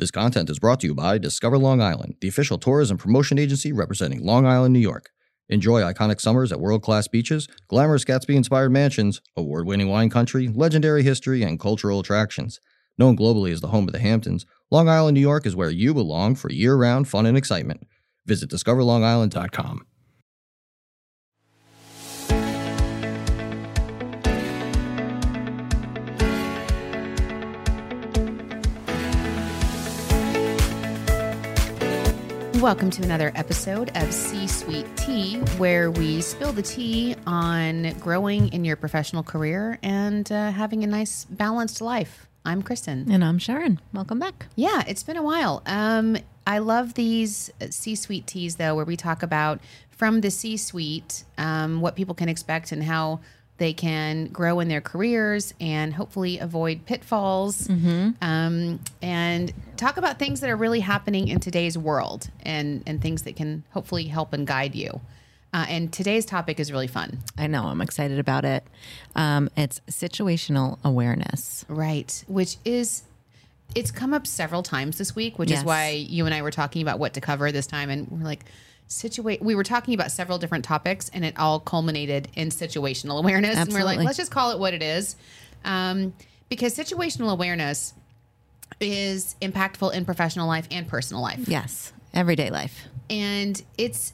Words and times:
This 0.00 0.10
content 0.10 0.48
is 0.48 0.58
brought 0.58 0.80
to 0.80 0.86
you 0.86 0.94
by 0.94 1.18
Discover 1.18 1.58
Long 1.58 1.82
Island, 1.82 2.14
the 2.22 2.28
official 2.28 2.56
tourism 2.56 2.96
promotion 2.96 3.38
agency 3.38 3.70
representing 3.70 4.24
Long 4.24 4.46
Island, 4.46 4.72
New 4.72 4.80
York. 4.80 5.10
Enjoy 5.50 5.82
iconic 5.82 6.22
summers 6.22 6.50
at 6.50 6.58
world 6.58 6.80
class 6.80 7.06
beaches, 7.06 7.48
glamorous 7.68 8.06
Gatsby 8.06 8.34
inspired 8.34 8.72
mansions, 8.72 9.20
award 9.36 9.66
winning 9.66 9.90
wine 9.90 10.08
country, 10.08 10.48
legendary 10.48 11.02
history, 11.02 11.42
and 11.42 11.60
cultural 11.60 12.00
attractions. 12.00 12.60
Known 12.96 13.14
globally 13.14 13.52
as 13.52 13.60
the 13.60 13.68
home 13.68 13.88
of 13.88 13.92
the 13.92 13.98
Hamptons, 13.98 14.46
Long 14.70 14.88
Island, 14.88 15.16
New 15.16 15.20
York 15.20 15.44
is 15.44 15.54
where 15.54 15.68
you 15.68 15.92
belong 15.92 16.34
for 16.34 16.50
year 16.50 16.76
round 16.76 17.06
fun 17.06 17.26
and 17.26 17.36
excitement. 17.36 17.86
Visit 18.24 18.48
discoverlongisland.com. 18.48 19.84
Welcome 32.60 32.90
to 32.90 33.02
another 33.02 33.32
episode 33.36 33.90
of 33.96 34.12
C 34.12 34.46
Suite 34.46 34.86
Tea, 34.94 35.38
where 35.56 35.90
we 35.90 36.20
spill 36.20 36.52
the 36.52 36.60
tea 36.60 37.16
on 37.26 37.94
growing 38.00 38.52
in 38.52 38.66
your 38.66 38.76
professional 38.76 39.22
career 39.22 39.78
and 39.82 40.30
uh, 40.30 40.50
having 40.50 40.84
a 40.84 40.86
nice 40.86 41.24
balanced 41.24 41.80
life. 41.80 42.26
I'm 42.44 42.60
Kristen. 42.60 43.10
And 43.10 43.24
I'm 43.24 43.38
Sharon. 43.38 43.80
Welcome 43.94 44.18
back. 44.18 44.48
Yeah, 44.56 44.84
it's 44.86 45.02
been 45.02 45.16
a 45.16 45.22
while. 45.22 45.62
Um, 45.64 46.18
I 46.46 46.58
love 46.58 46.92
these 46.92 47.50
C 47.70 47.94
suite 47.94 48.26
teas, 48.26 48.56
though, 48.56 48.74
where 48.74 48.84
we 48.84 48.94
talk 48.94 49.22
about 49.22 49.60
from 49.88 50.20
the 50.20 50.30
C 50.30 50.58
suite 50.58 51.24
um, 51.38 51.80
what 51.80 51.96
people 51.96 52.14
can 52.14 52.28
expect 52.28 52.72
and 52.72 52.84
how 52.84 53.20
they 53.60 53.74
can 53.74 54.26
grow 54.28 54.58
in 54.58 54.68
their 54.68 54.80
careers 54.80 55.52
and 55.60 55.92
hopefully 55.92 56.38
avoid 56.38 56.86
pitfalls 56.86 57.68
um, 58.22 58.80
and 59.02 59.52
talk 59.76 59.98
about 59.98 60.18
things 60.18 60.40
that 60.40 60.48
are 60.48 60.56
really 60.56 60.80
happening 60.80 61.28
in 61.28 61.38
today's 61.40 61.76
world 61.76 62.30
and, 62.42 62.82
and 62.86 63.02
things 63.02 63.22
that 63.24 63.36
can 63.36 63.62
hopefully 63.72 64.04
help 64.04 64.32
and 64.32 64.46
guide 64.46 64.74
you. 64.74 65.02
Uh, 65.52 65.66
and 65.68 65.92
today's 65.92 66.24
topic 66.24 66.58
is 66.58 66.72
really 66.72 66.86
fun. 66.86 67.18
I 67.36 67.48
know. 67.48 67.64
I'm 67.64 67.82
excited 67.82 68.18
about 68.18 68.46
it. 68.46 68.64
Um, 69.14 69.50
it's 69.58 69.78
situational 69.90 70.78
awareness. 70.82 71.66
Right. 71.68 72.24
Which 72.28 72.56
is, 72.64 73.02
it's 73.74 73.90
come 73.90 74.14
up 74.14 74.26
several 74.26 74.62
times 74.62 74.96
this 74.96 75.14
week, 75.14 75.38
which 75.38 75.50
is 75.50 75.62
why 75.62 75.90
you 75.90 76.24
and 76.24 76.34
I 76.34 76.40
were 76.40 76.50
talking 76.50 76.80
about 76.80 76.98
what 76.98 77.12
to 77.12 77.20
cover 77.20 77.52
this 77.52 77.66
time. 77.66 77.90
And 77.90 78.08
we're 78.10 78.24
like, 78.24 78.46
situate, 78.90 79.40
we 79.40 79.54
were 79.54 79.64
talking 79.64 79.94
about 79.94 80.10
several 80.10 80.36
different 80.36 80.64
topics 80.64 81.08
and 81.14 81.24
it 81.24 81.38
all 81.38 81.60
culminated 81.60 82.28
in 82.34 82.48
situational 82.50 83.18
awareness. 83.18 83.56
And 83.56 83.72
we're 83.72 83.84
like, 83.84 84.00
let's 84.00 84.16
just 84.16 84.32
call 84.32 84.50
it 84.50 84.58
what 84.58 84.74
it 84.74 84.82
is. 84.82 85.16
Um, 85.64 86.12
because 86.48 86.76
situational 86.76 87.30
awareness 87.30 87.94
is 88.80 89.36
impactful 89.40 89.94
in 89.94 90.04
professional 90.04 90.48
life 90.48 90.66
and 90.70 90.88
personal 90.88 91.22
life. 91.22 91.48
Yes. 91.48 91.92
Everyday 92.12 92.50
life. 92.50 92.88
And 93.08 93.62
it's 93.78 94.12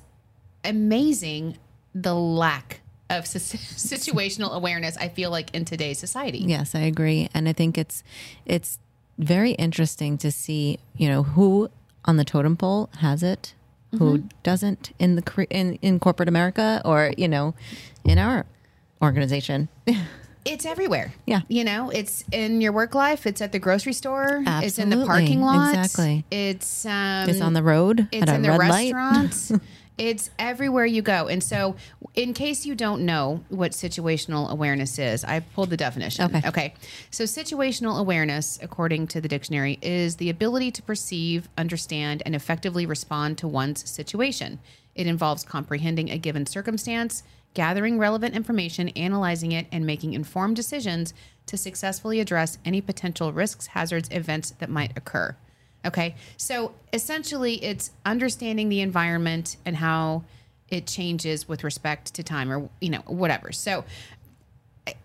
amazing 0.65 1.57
the 1.95 2.15
lack 2.15 2.81
of 3.09 3.25
situational 3.25 4.53
awareness, 4.53 4.97
I 4.99 5.09
feel 5.09 5.31
like, 5.31 5.55
in 5.55 5.65
today's 5.65 5.99
society. 5.99 6.39
Yes, 6.39 6.75
I 6.75 6.81
agree. 6.81 7.31
And 7.33 7.49
I 7.49 7.53
think 7.53 7.79
it's 7.79 8.03
it's 8.45 8.79
very 9.19 9.53
interesting 9.53 10.19
to 10.19 10.31
see, 10.31 10.79
you 10.97 11.09
know, 11.09 11.23
who 11.23 11.71
on 12.05 12.19
the 12.19 12.25
totem 12.25 12.57
pole 12.57 12.91
has 12.99 13.23
it, 13.23 13.55
who 13.99 14.25
doesn't 14.43 14.93
in 14.99 15.17
the 15.17 15.47
in 15.51 15.75
in 15.77 15.99
corporate 15.99 16.29
America 16.29 16.83
or, 16.85 17.13
you 17.17 17.29
know, 17.29 17.55
in 18.05 18.19
our 18.19 18.47
organization. 19.03 19.69
It's 20.49 20.65
everywhere. 20.65 21.13
Yeah. 21.27 21.41
You 21.49 21.65
know, 21.65 21.91
it's 21.91 22.23
in 22.31 22.61
your 22.61 22.71
work 22.71 22.95
life, 22.95 23.27
it's 23.27 23.41
at 23.41 23.51
the 23.51 23.59
grocery 23.59 23.93
store, 23.93 24.45
it's 24.47 24.79
in 24.79 24.91
the 24.91 25.05
parking 25.05 25.43
lot. 25.43 25.75
Exactly. 25.75 26.25
It's 26.31 26.87
um 26.87 27.29
it's 27.29 27.41
on 27.41 27.53
the 27.53 27.65
road 27.65 28.07
it's 28.13 28.23
at 28.23 28.29
a 28.29 28.35
in 28.37 28.43
the 28.43 28.53
restaurants. 28.57 29.51
it's 29.99 30.31
everywhere 30.39 30.87
you 30.87 31.03
go. 31.03 31.29
And 31.29 31.43
so 31.43 31.77
in 32.15 32.35
case 32.35 32.67
you 32.67 32.75
don't 32.75 33.05
know 33.05 33.45
what 33.49 33.73
situational 33.73 34.51
awareness 34.51 34.99
is, 34.99 35.25
I 35.25 35.41
pulled 35.41 35.71
the 35.71 35.77
definition. 35.77 36.25
Okay. 36.27 36.49
Okay. 36.49 36.75
So 37.11 37.25
situational 37.25 37.99
awareness, 37.99 38.59
according 38.63 39.07
to 39.09 39.21
the 39.21 39.29
dictionary, 39.29 39.79
is 39.81 40.17
the 40.17 40.31
ability 40.31 40.71
to 40.73 40.83
perceive, 40.83 41.49
understand, 41.57 42.23
and 42.27 42.35
effectively 42.35 42.85
respond 42.85 43.39
to 43.39 43.49
one's 43.49 43.89
situation. 43.89 44.59
It 44.95 45.07
involves 45.07 45.45
comprehending 45.45 46.11
a 46.11 46.19
given 46.19 46.47
circumstance, 46.47 47.23
gathering 47.55 47.99
relevant 47.99 48.35
information, 48.35 48.89
analyzing 48.91 49.53
it, 49.53 49.67
and 49.73 49.87
making 49.87 50.13
informed 50.13 50.57
decisions 50.57 51.15
to 51.47 51.57
successfully 51.57 52.21
address 52.21 52.59
any 52.65 52.81
potential 52.81 53.33
risks, 53.33 53.69
hazards, 53.69 54.09
events 54.11 54.51
that 54.59 54.69
might 54.69 54.97
occur. 54.97 55.37
Okay. 55.87 56.15
So 56.37 56.75
essentially, 56.93 57.63
it's 57.65 57.91
understanding 58.05 58.69
the 58.69 58.81
environment 58.81 59.57
and 59.65 59.77
how 59.77 60.25
it 60.69 60.87
changes 60.87 61.49
with 61.49 61.63
respect 61.65 62.15
to 62.15 62.23
time 62.23 62.51
or, 62.53 62.69
you 62.81 62.91
know, 62.91 63.03
whatever. 63.07 63.53
So, 63.53 63.85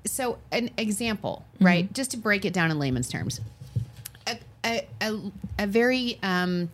so 0.05 0.37
an 0.51 0.71
example, 0.77 1.45
right? 1.59 1.91
Just 1.93 2.11
to 2.11 2.17
break 2.17 2.45
it 2.45 2.53
down 2.53 2.71
in 2.71 2.79
layman's 2.79 3.09
terms, 3.09 3.39
a, 4.27 4.39
a, 4.65 4.87
a, 5.01 5.31
a 5.59 5.67
very 5.67 6.17
um, 6.23 6.69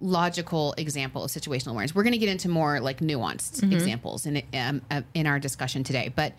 logical 0.00 0.74
example 0.76 1.24
of 1.24 1.30
situational 1.30 1.72
awareness. 1.72 1.94
We're 1.94 2.02
going 2.02 2.12
to 2.12 2.18
get 2.18 2.28
into 2.28 2.48
more 2.48 2.80
like 2.80 2.98
nuanced 3.00 3.70
examples 3.72 4.26
in 4.26 4.42
um, 4.54 4.82
uh, 4.90 5.02
in 5.14 5.26
our 5.26 5.38
discussion 5.38 5.84
today, 5.84 6.12
but 6.14 6.32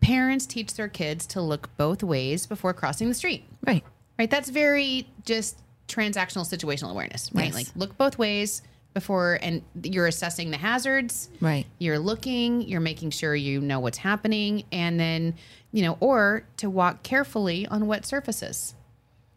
parents 0.00 0.46
teach 0.46 0.74
their 0.74 0.88
kids 0.88 1.26
to 1.26 1.40
look 1.40 1.68
both 1.76 2.02
ways 2.02 2.46
before 2.46 2.72
crossing 2.72 3.08
the 3.08 3.14
street 3.14 3.44
Right. 3.66 3.82
right? 4.18 4.30
That's 4.30 4.50
very 4.50 5.08
just 5.24 5.58
transactional 5.88 6.46
situational 6.46 6.90
awareness, 6.90 7.30
right? 7.32 7.46
Yes. 7.46 7.54
Like 7.54 7.66
look 7.76 7.96
both 7.98 8.18
ways 8.18 8.62
before, 8.94 9.38
and 9.42 9.62
you're 9.82 10.06
assessing 10.06 10.50
the 10.50 10.56
hazards. 10.56 11.28
Right. 11.40 11.66
You're 11.78 11.98
looking, 11.98 12.62
you're 12.62 12.80
making 12.80 13.10
sure 13.10 13.34
you 13.34 13.60
know 13.60 13.78
what's 13.80 13.98
happening, 13.98 14.64
and 14.72 14.98
then, 14.98 15.34
you 15.70 15.82
know, 15.82 15.98
or 16.00 16.44
to 16.58 16.70
walk 16.70 17.02
carefully 17.02 17.66
on 17.66 17.86
wet 17.86 18.06
surfaces, 18.06 18.74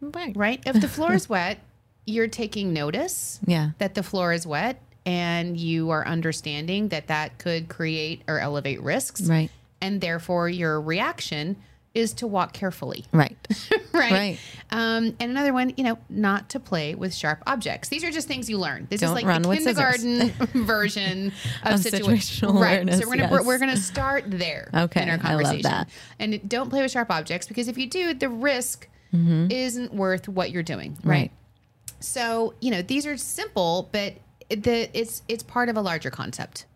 Right. 0.00 0.34
right? 0.34 0.62
If 0.64 0.80
the 0.80 0.88
floor 0.96 1.12
is 1.12 1.28
wet, 1.28 1.58
you're 2.06 2.26
taking 2.28 2.72
notice 2.72 3.38
Yeah. 3.46 3.70
that 3.78 3.94
the 3.94 4.02
floor 4.02 4.32
is 4.32 4.46
wet 4.46 4.80
and 5.04 5.56
you 5.58 5.90
are 5.90 6.06
understanding 6.06 6.88
that 6.88 7.08
that 7.08 7.36
could 7.38 7.68
create 7.68 8.22
or 8.28 8.38
elevate 8.38 8.82
risks. 8.82 9.22
Right. 9.22 9.50
And 9.82 10.00
therefore, 10.00 10.48
your 10.48 10.80
reaction 10.80 11.56
is 11.92 12.12
to 12.14 12.26
walk 12.26 12.52
carefully 12.52 13.04
Right. 13.12 13.36
right? 13.92 14.12
Right. 14.12 14.38
Um, 14.70 15.16
and 15.18 15.30
another 15.32 15.52
one, 15.52 15.72
you 15.76 15.82
know, 15.82 15.98
not 16.08 16.48
to 16.50 16.60
play 16.60 16.94
with 16.94 17.12
sharp 17.12 17.42
objects. 17.46 17.88
These 17.88 18.04
are 18.04 18.10
just 18.12 18.28
things 18.28 18.48
you 18.48 18.58
learn. 18.58 18.86
This 18.88 19.02
is 19.02 19.08
Don't 19.08 19.14
like 19.16 19.24
run 19.26 19.42
the 19.42 19.48
kindergarten 19.56 20.28
version 20.64 21.32
of, 21.64 21.74
Of 21.74 21.80
situa- 21.80 22.00
situational 22.14 22.54
right. 22.54 22.58
awareness, 22.84 23.00
So 23.00 23.08
we're 23.08 23.16
gonna 23.16 23.32
we're, 23.32 23.42
we're 23.44 23.58
gonna 23.58 23.76
start 23.76 24.24
there. 24.28 24.70
Okay, 24.72 25.02
in 25.02 25.08
our 25.08 25.14
I 25.14 25.16
love 25.16 25.22
conversation. 25.44 25.62
that. 25.62 25.88
And 26.20 26.48
don't 26.48 26.70
play 26.70 26.82
with 26.82 26.92
sharp 26.92 27.10
objects 27.10 27.48
because 27.48 27.66
if 27.66 27.76
you 27.76 27.88
do, 27.88 28.14
the 28.14 28.28
risk 28.28 28.88
isn't 29.12 29.92
worth 29.92 30.28
what 30.28 30.52
you're 30.52 30.62
doing. 30.62 30.90
Right. 30.92 31.00
Mm-hmm. 31.02 31.10
Right. 31.10 31.30
So 31.98 32.54
you 32.60 32.70
know 32.70 32.82
these 32.82 33.04
are 33.06 33.16
simple, 33.16 33.88
but 33.90 34.14
the 34.48 34.88
it's 34.96 35.22
it's 35.26 35.42
part 35.42 35.68
of 35.68 35.76
a 35.76 35.80
larger 35.82 36.10
concept. 36.10 36.66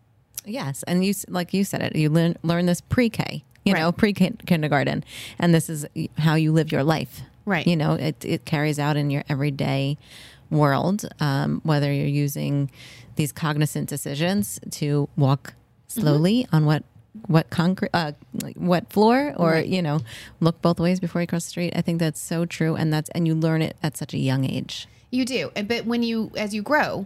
Yes, 0.45 0.83
and 0.83 1.03
you 1.05 1.13
like 1.29 1.53
you 1.53 1.63
said 1.63 1.81
it. 1.81 1.95
You 1.95 2.09
learn 2.09 2.35
learn 2.43 2.65
this 2.67 2.81
pre-K, 2.81 3.43
you 3.65 3.73
know, 3.73 3.91
pre-kindergarten, 3.91 5.03
and 5.39 5.53
this 5.53 5.69
is 5.69 5.85
how 6.19 6.35
you 6.35 6.51
live 6.51 6.71
your 6.71 6.83
life. 6.83 7.21
Right. 7.45 7.65
You 7.67 7.75
know, 7.75 7.93
it 7.93 8.23
it 8.23 8.45
carries 8.45 8.79
out 8.79 8.95
in 8.97 9.09
your 9.09 9.23
everyday 9.27 9.97
world, 10.49 11.05
um, 11.19 11.61
whether 11.63 11.91
you're 11.91 12.07
using 12.07 12.69
these 13.15 13.31
cognizant 13.31 13.89
decisions 13.89 14.59
to 14.71 15.09
walk 15.17 15.53
slowly 15.87 16.43
Mm-hmm. 16.43 16.55
on 16.55 16.65
what 16.65 16.83
what 17.27 17.49
concrete 17.49 17.89
uh, 17.93 18.11
what 18.57 18.91
floor 18.91 19.33
or 19.37 19.57
you 19.59 19.81
know 19.81 20.01
look 20.41 20.61
both 20.61 20.79
ways 20.81 20.99
before 20.99 21.21
you 21.21 21.27
cross 21.27 21.45
the 21.45 21.49
street 21.49 21.73
i 21.73 21.81
think 21.81 21.97
that's 21.97 22.19
so 22.19 22.45
true 22.45 22.75
and 22.75 22.91
that's 22.91 23.09
and 23.15 23.25
you 23.25 23.33
learn 23.33 23.61
it 23.61 23.77
at 23.81 23.95
such 23.95 24.13
a 24.13 24.17
young 24.17 24.43
age 24.43 24.85
You 25.11 25.23
do, 25.23 25.49
but 25.63 25.85
when 25.85 26.03
you 26.03 26.31
as 26.35 26.53
you 26.53 26.61
grow, 26.61 27.05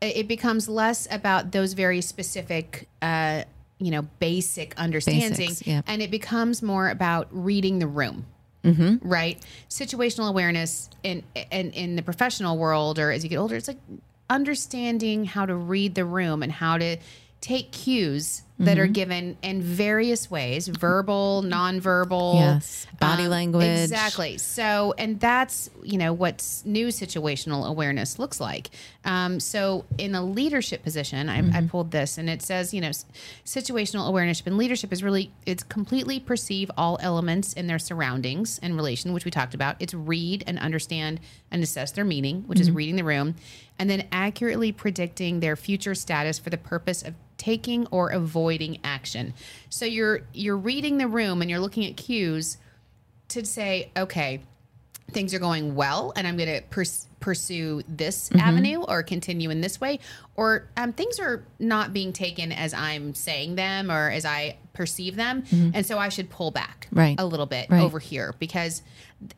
it 0.00 0.26
becomes 0.26 0.66
less 0.66 1.06
about 1.10 1.52
those 1.52 1.74
very 1.74 2.00
specific, 2.00 2.88
uh, 3.02 3.44
you 3.80 3.90
know, 3.90 4.02
basic 4.18 4.78
understanding, 4.78 5.30
Basics, 5.30 5.66
yeah. 5.66 5.82
and 5.86 6.02
it 6.02 6.10
becomes 6.10 6.62
more 6.62 6.88
about 6.88 7.28
reading 7.30 7.78
the 7.78 7.86
room. 7.86 8.26
Mm-hmm. 8.62 9.08
Right, 9.08 9.42
situational 9.70 10.28
awareness 10.28 10.90
in, 11.02 11.22
in 11.50 11.70
in 11.70 11.96
the 11.96 12.02
professional 12.02 12.58
world, 12.58 12.98
or 12.98 13.10
as 13.10 13.24
you 13.24 13.30
get 13.30 13.38
older, 13.38 13.56
it's 13.56 13.68
like 13.68 13.78
understanding 14.28 15.24
how 15.24 15.46
to 15.46 15.54
read 15.54 15.94
the 15.94 16.04
room 16.04 16.42
and 16.42 16.52
how 16.52 16.76
to 16.76 16.98
take 17.40 17.72
cues 17.72 18.42
that 18.60 18.78
are 18.78 18.84
mm-hmm. 18.84 18.92
given 18.92 19.36
in 19.42 19.62
various 19.62 20.30
ways 20.30 20.68
verbal, 20.68 21.42
nonverbal. 21.44 22.34
Yes. 22.34 22.86
Um, 22.92 22.96
Body 22.98 23.28
language. 23.28 23.64
Exactly. 23.64 24.36
So, 24.38 24.94
and 24.98 25.18
that's, 25.18 25.70
you 25.82 25.96
know, 25.96 26.12
what 26.12 26.46
new 26.64 26.88
situational 26.88 27.66
awareness 27.66 28.18
looks 28.18 28.38
like. 28.38 28.68
Um, 29.04 29.40
so, 29.40 29.86
in 29.96 30.14
a 30.14 30.22
leadership 30.22 30.82
position, 30.82 31.30
I, 31.30 31.38
I 31.56 31.66
pulled 31.66 31.90
this 31.90 32.18
and 32.18 32.28
it 32.28 32.42
says, 32.42 32.74
you 32.74 32.82
know, 32.82 32.90
situational 33.46 34.06
awareness 34.06 34.42
in 34.42 34.58
leadership 34.58 34.92
is 34.92 35.02
really, 35.02 35.32
it's 35.46 35.62
completely 35.62 36.20
perceive 36.20 36.70
all 36.76 36.98
elements 37.00 37.54
in 37.54 37.66
their 37.66 37.78
surroundings 37.78 38.60
and 38.62 38.76
relation, 38.76 39.14
which 39.14 39.24
we 39.24 39.30
talked 39.30 39.54
about. 39.54 39.76
It's 39.80 39.94
read 39.94 40.44
and 40.46 40.58
understand 40.58 41.20
and 41.50 41.62
assess 41.62 41.92
their 41.92 42.04
meaning, 42.04 42.44
which 42.46 42.60
is 42.60 42.68
mm-hmm. 42.68 42.76
reading 42.76 42.96
the 42.96 43.04
room, 43.04 43.36
and 43.78 43.88
then 43.88 44.06
accurately 44.12 44.72
predicting 44.72 45.40
their 45.40 45.56
future 45.56 45.94
status 45.94 46.38
for 46.38 46.50
the 46.50 46.58
purpose 46.58 47.02
of 47.02 47.14
taking 47.40 47.86
or 47.90 48.10
avoiding 48.10 48.78
action. 48.84 49.34
So 49.70 49.84
you're 49.86 50.20
you're 50.32 50.56
reading 50.58 50.98
the 50.98 51.08
room 51.08 51.40
and 51.40 51.50
you're 51.50 51.58
looking 51.60 51.84
at 51.86 51.96
cues 51.96 52.58
to 53.28 53.44
say, 53.44 53.90
okay, 53.96 54.42
things 55.12 55.32
are 55.34 55.38
going 55.40 55.74
well, 55.74 56.12
and 56.14 56.26
I'm 56.26 56.36
going 56.36 56.48
to 56.60 56.62
pers- 56.68 57.08
pursue 57.18 57.82
this 57.88 58.30
avenue 58.38 58.82
or 58.82 59.02
continue 59.02 59.50
in 59.50 59.60
this 59.60 59.80
way, 59.80 59.98
or 60.36 60.68
um, 60.76 60.92
things 60.92 61.18
are 61.18 61.44
not 61.58 61.92
being 61.92 62.12
taken 62.12 62.52
as 62.52 62.72
I'm 62.74 63.14
saying 63.14 63.54
them 63.56 63.90
or 63.90 64.10
as 64.10 64.24
I 64.24 64.56
perceive 64.72 65.16
them, 65.16 65.44
and 65.74 65.84
so 65.84 65.98
I 65.98 66.08
should 66.10 66.30
pull 66.30 66.50
back 66.52 66.86
Right. 66.92 67.18
a 67.18 67.24
little 67.26 67.46
bit 67.46 67.68
Right. 67.70 67.82
over 67.82 67.98
here 67.98 68.34
because, 68.38 68.82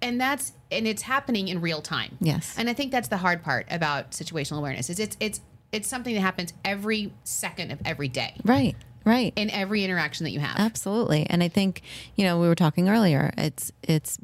and 0.02 0.20
that's 0.20 0.52
and 0.70 0.86
it's 0.86 1.02
happening 1.02 1.48
in 1.48 1.60
real 1.60 1.80
time. 1.82 2.16
Yes. 2.20 2.54
and 2.58 2.68
I 2.68 2.74
think 2.74 2.92
that's 2.92 3.08
the 3.08 3.16
hard 3.18 3.42
part 3.42 3.66
about 3.70 4.10
situational 4.12 4.58
awareness 4.58 4.88
is 4.90 4.98
it's 5.00 5.16
it's 5.20 5.40
it's 5.72 5.88
something 5.88 6.14
that 6.14 6.20
happens 6.20 6.52
every 6.64 7.12
second 7.24 7.72
of 7.72 7.80
every 7.84 8.08
day 8.08 8.34
Right. 8.44 8.76
Right. 9.04 9.32
in 9.34 9.50
every 9.50 9.84
interaction 9.84 10.24
that 10.24 10.30
you 10.30 10.38
have. 10.38 10.56
Absolutely. 10.58 11.26
And 11.28 11.42
I 11.42 11.48
think, 11.48 11.82
you 12.14 12.24
know, 12.24 12.38
we 12.38 12.46
were 12.46 12.54
talking 12.54 12.88
earlier, 12.88 13.32
it's 13.36 13.72
it's 13.82 14.18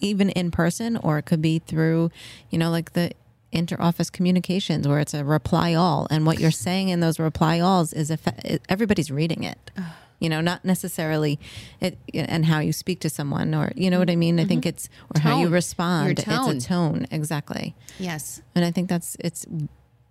even 0.00 0.28
in 0.30 0.50
person 0.50 0.96
or 0.96 1.18
it 1.18 1.22
could 1.22 1.40
be 1.40 1.60
through, 1.60 2.10
you 2.50 2.58
know, 2.58 2.70
like 2.70 2.92
the 2.92 3.12
inter-office 3.52 4.10
communications 4.10 4.88
where 4.88 4.98
it's 4.98 5.14
a 5.14 5.24
reply 5.24 5.74
all 5.74 6.06
and 6.10 6.26
what 6.26 6.40
you're 6.40 6.50
saying 6.50 6.88
in 6.88 7.00
those 7.00 7.18
reply 7.18 7.60
alls 7.60 7.92
is 7.92 8.10
if 8.10 8.26
everybody's 8.68 9.10
reading 9.10 9.44
it. 9.44 9.70
You 10.18 10.28
know, 10.28 10.40
not 10.40 10.64
necessarily 10.64 11.40
it 11.80 11.98
and 12.14 12.46
how 12.46 12.60
you 12.60 12.72
speak 12.72 13.00
to 13.00 13.10
someone 13.10 13.54
or 13.56 13.72
you 13.74 13.90
know 13.90 13.98
what 13.98 14.08
I 14.08 14.14
mean? 14.14 14.38
I 14.38 14.44
think 14.44 14.62
mm-hmm. 14.62 14.68
it's 14.68 14.88
or 15.14 15.20
how 15.20 15.40
you 15.40 15.48
respond. 15.48 16.18
Tone. 16.18 16.56
It's 16.56 16.64
a 16.64 16.68
tone, 16.68 17.06
exactly. 17.10 17.74
Yes. 17.98 18.40
And 18.54 18.64
I 18.64 18.70
think 18.70 18.88
that's 18.88 19.16
it's 19.18 19.46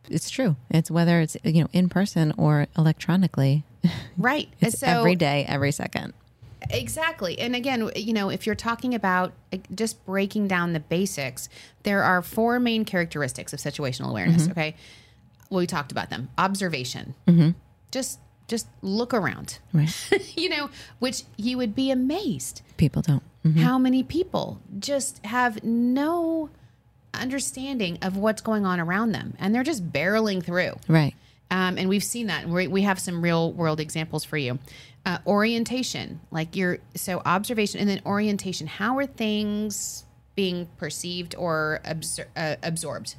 it's 0.10 0.30
true. 0.30 0.56
It's 0.70 0.90
whether 0.92 1.20
it's 1.22 1.38
you 1.44 1.62
know 1.62 1.70
in 1.74 1.90
person 1.90 2.34
or 2.38 2.68
electronically. 2.78 3.64
Right. 4.18 4.50
It's 4.62 4.80
so 4.80 4.88
every 4.88 5.16
day, 5.16 5.46
every 5.48 5.72
second. 5.72 6.14
Exactly. 6.70 7.40
And 7.40 7.56
again, 7.56 7.90
you 7.96 8.14
know, 8.14 8.30
if 8.30 8.46
you're 8.46 8.54
talking 8.56 8.94
about 8.94 9.34
just 9.74 10.06
breaking 10.06 10.48
down 10.48 10.74
the 10.74 10.80
basics, 10.80 11.50
there 11.84 12.04
are 12.04 12.22
four 12.22 12.60
main 12.60 12.86
characteristics 12.86 13.52
of 13.54 13.60
situational 13.60 14.10
awareness, 14.12 14.44
Mm-hmm. 14.44 14.52
okay? 14.52 14.76
Well, 15.50 15.60
we 15.60 15.68
talked 15.68 15.92
about 15.92 16.10
them. 16.12 16.30
Observation. 16.38 17.16
Just 17.92 18.20
just 18.48 18.68
look 18.82 19.14
around. 19.14 19.60
Right. 19.74 19.94
you 20.38 20.50
know, 20.50 20.70
which 21.00 21.24
you 21.38 21.58
would 21.58 21.74
be 21.74 21.90
amazed 21.90 22.62
People 22.78 23.02
don't. 23.02 23.24
how 23.58 23.78
many 23.80 24.04
people 24.04 24.60
just 24.80 25.24
have 25.26 25.64
no 25.64 26.50
understanding 27.14 27.98
of 28.02 28.18
what's 28.18 28.42
going 28.42 28.66
on 28.66 28.80
around 28.80 29.12
them 29.12 29.34
and 29.40 29.54
they're 29.54 29.64
just 29.64 29.92
barreling 29.92 30.44
through. 30.44 30.74
Right. 30.88 31.14
Um, 31.50 31.78
and 31.78 31.90
we've 31.90 32.04
seen 32.04 32.28
that. 32.28 32.48
We, 32.48 32.68
we 32.68 32.82
have 32.84 33.00
some 33.00 33.22
real 33.22 33.52
world 33.52 33.80
examples 33.80 34.24
for 34.24 34.38
you. 34.38 34.58
Uh, 35.06 35.18
orientation, 35.28 36.22
like 36.32 36.56
your 36.56 36.78
so 36.96 37.22
observation, 37.26 37.80
and 37.80 37.90
then 37.90 38.02
orientation. 38.06 38.68
How 38.68 38.98
are 38.98 39.06
things 39.06 40.06
being 40.36 40.68
perceived 40.78 41.36
or 41.38 41.82
absor- 41.84 42.28
uh, 42.38 42.56
absorbed? 42.64 43.16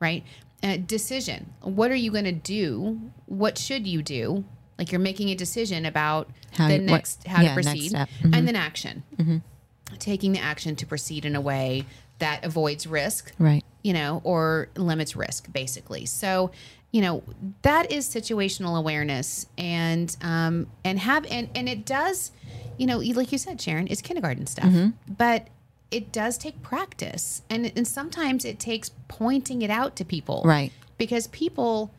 Right. 0.00 0.22
Uh, 0.62 0.76
decision. 0.76 1.52
What 1.62 1.90
are 1.90 1.94
you 1.96 2.10
going 2.12 2.24
to 2.24 2.32
do? 2.32 3.00
What 3.26 3.58
should 3.58 3.86
you 3.86 4.02
do? 4.02 4.44
Like 4.78 4.92
you're 4.92 5.00
making 5.00 5.30
a 5.30 5.34
decision 5.34 5.84
about 5.86 6.28
How 6.52 6.68
the 6.68 6.74
you- 6.74 6.80
what- 6.82 6.86
next 6.90 7.26
how 7.26 7.42
yeah, 7.42 7.48
to 7.48 7.54
proceed. 7.54 7.92
Mm-hmm. 7.92 8.34
and 8.34 8.46
then 8.46 8.54
action. 8.56 9.02
Taking 9.98 10.32
the 10.32 10.40
action 10.40 10.76
to 10.76 10.86
proceed 10.86 11.24
in 11.24 11.36
a 11.36 11.40
way 11.40 11.86
that 12.18 12.44
avoids 12.44 12.86
risk 12.86 13.32
Right. 13.38 13.64
you 13.82 13.92
know, 13.92 14.20
or 14.24 14.68
limits 14.76 15.14
risk, 15.16 15.52
basically. 15.52 16.06
So, 16.06 16.50
you 16.92 17.00
know, 17.02 17.22
that 17.62 17.90
is 17.90 18.06
situational 18.08 18.78
awareness, 18.78 19.46
and 19.58 20.16
um, 20.22 20.68
and 20.84 20.98
have 21.00 21.26
and 21.30 21.48
and 21.54 21.68
it 21.68 21.84
does, 21.84 22.30
you 22.78 22.86
know, 22.86 22.98
like 22.98 23.32
you 23.32 23.38
said, 23.38 23.60
Sharon, 23.60 23.88
it's 23.90 24.00
kindergarten 24.00 24.46
stuff, 24.46 24.72
but 25.08 25.48
it 25.90 26.12
does 26.12 26.38
take 26.38 26.62
practice, 26.62 27.42
and 27.50 27.72
and 27.76 27.86
sometimes 27.86 28.44
it 28.44 28.58
takes 28.60 28.90
pointing 29.08 29.62
it 29.62 29.70
out 29.70 29.96
to 29.96 30.04
people, 30.04 30.42
Right. 30.44 30.72
Because 30.98 31.26
people. 31.28 31.92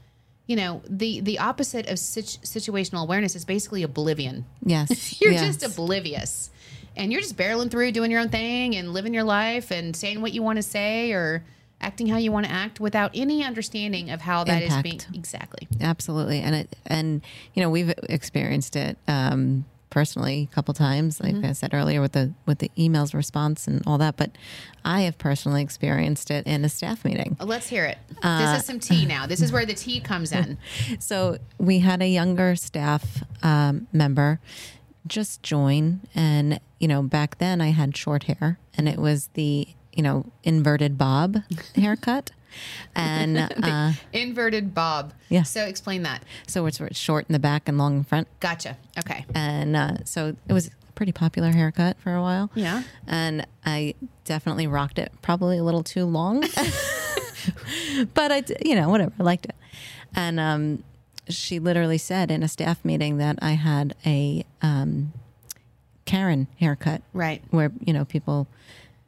You 0.48 0.56
know 0.58 0.84
the 0.88 1.22
the 1.22 1.40
opposite 1.40 1.90
of 1.90 1.98
situ- 1.98 2.38
situational 2.42 3.02
awareness 3.02 3.36
is 3.36 3.46
basically 3.46 3.82
oblivion. 3.82 4.46
Yes. 4.64 5.20
You're 5.20 5.32
yes. 5.32 5.58
just 5.58 5.64
oblivious. 5.64 6.52
And 6.96 7.12
you're 7.12 7.22
just 7.22 7.38
barreling 7.38 7.70
through 7.72 7.92
doing 7.92 8.12
your 8.12 8.22
own 8.22 8.30
thing 8.30 8.76
and 8.76 8.94
living 8.94 9.14
your 9.14 9.24
life 9.24 9.72
and 9.72 9.96
saying 9.96 10.22
what 10.22 10.34
you 10.34 10.42
want 10.44 10.58
to 10.58 10.64
say 10.64 11.12
or 11.12 11.44
acting 11.82 12.08
how 12.08 12.18
you 12.18 12.32
want 12.32 12.46
to 12.46 12.52
act 12.52 12.80
without 12.80 13.12
any 13.14 13.44
understanding 13.44 14.10
of 14.10 14.22
how 14.22 14.44
that 14.46 14.64
is 14.64 14.74
Impact. 14.74 14.84
being 14.84 15.02
exactly. 15.20 15.68
Absolutely. 15.82 16.40
And 16.40 16.56
it 16.56 16.76
and 16.86 17.22
you 17.54 17.62
know, 17.62 17.70
we've 17.70 17.94
experienced 18.10 18.76
it 18.76 18.98
um 19.08 19.66
personally 19.90 20.50
a 20.52 20.54
couple 20.54 20.74
times, 20.74 21.22
like 21.22 21.34
Mm-hmm. 21.36 21.46
I 21.46 21.54
said 21.54 21.74
earlier 21.74 22.02
with 22.02 22.14
the 22.14 22.34
with 22.46 22.60
the 22.60 22.70
emails 22.78 23.14
response 23.14 23.68
and 23.68 23.82
all 23.86 23.98
that, 24.00 24.18
but 24.18 24.32
I 24.84 25.02
have 25.02 25.18
personally 25.18 25.62
experienced 25.62 26.32
it 26.32 26.46
in 26.48 26.66
a 26.66 26.70
staff 26.70 27.06
meeting. 27.06 27.38
Uh, 27.40 27.46
Let's 27.46 27.68
hear 27.68 27.86
it. 27.86 27.98
Uh, 28.22 28.54
this 28.54 28.62
is 28.62 28.66
some 28.66 28.80
tea 28.80 29.06
now. 29.16 29.26
This 29.26 29.42
is 29.42 29.52
where 29.52 29.66
the 29.66 29.74
tea 29.76 30.00
comes 30.00 30.32
in. 30.32 30.58
So 31.00 31.38
we 31.58 31.80
had 31.80 32.02
a 32.02 32.08
younger 32.08 32.56
staff 32.56 33.24
um, 33.44 33.88
member 33.94 34.40
just 35.08 35.44
join, 35.44 36.02
and 36.16 36.60
you 36.80 36.88
know, 36.88 37.02
back 37.04 37.38
then 37.38 37.62
I 37.62 37.70
had 37.72 37.96
short 37.96 38.24
hair, 38.24 38.60
and 38.78 38.88
it 38.90 38.98
was 39.00 39.28
the 39.34 39.68
you 39.94 40.04
know 40.04 40.26
inverted 40.44 40.98
bob 40.98 41.38
haircut, 41.76 42.32
and 42.96 43.38
uh, 43.64 43.92
Inverted 44.14 44.74
bob. 44.74 45.14
Yeah. 45.30 45.44
So 45.44 45.66
explain 45.66 46.04
that. 46.04 46.24
so 46.48 46.66
it's 46.66 46.80
it's 46.82 47.00
short 47.00 47.26
in 47.30 47.34
the 47.34 47.40
back 47.40 47.68
and 47.68 47.78
long 47.78 47.98
in 47.98 48.04
front, 48.04 48.28
Gotcha. 48.40 48.78
Okay. 49.00 49.26
and 49.34 49.76
uh, 49.76 49.98
so 50.06 50.36
it 50.48 50.54
was 50.54 50.68
a 50.68 50.72
pretty 50.96 51.12
popular 51.12 51.52
haircut 51.52 51.98
for 52.00 52.14
a 52.16 52.22
while. 52.22 52.50
Yeah. 52.56 52.84
and 53.08 53.46
I 53.66 53.96
definitely 54.24 54.68
rocked 54.68 54.98
it 55.00 55.12
probably 55.22 55.58
a 55.58 55.64
little 55.64 55.84
too 55.84 56.06
long, 56.06 56.42
but 58.14 58.32
I, 58.32 58.44
you 58.64 58.76
know, 58.76 58.90
whatever, 58.90 59.12
I 59.20 59.24
liked 59.24 59.46
it. 59.46 59.56
And 60.16 60.40
um, 60.40 60.84
she 61.30 61.60
literally 61.60 61.98
said 61.98 62.32
in 62.32 62.44
a 62.44 62.48
staff 62.48 62.84
meeting 62.86 63.18
that 63.18 63.40
I 63.42 63.52
had 63.52 63.96
a 64.06 64.46
um, 64.62 65.14
Karen 66.06 66.48
haircut, 66.60 67.02
Right. 67.14 67.42
where 67.50 67.72
you 67.84 67.92
know 67.94 68.06
people, 68.06 68.48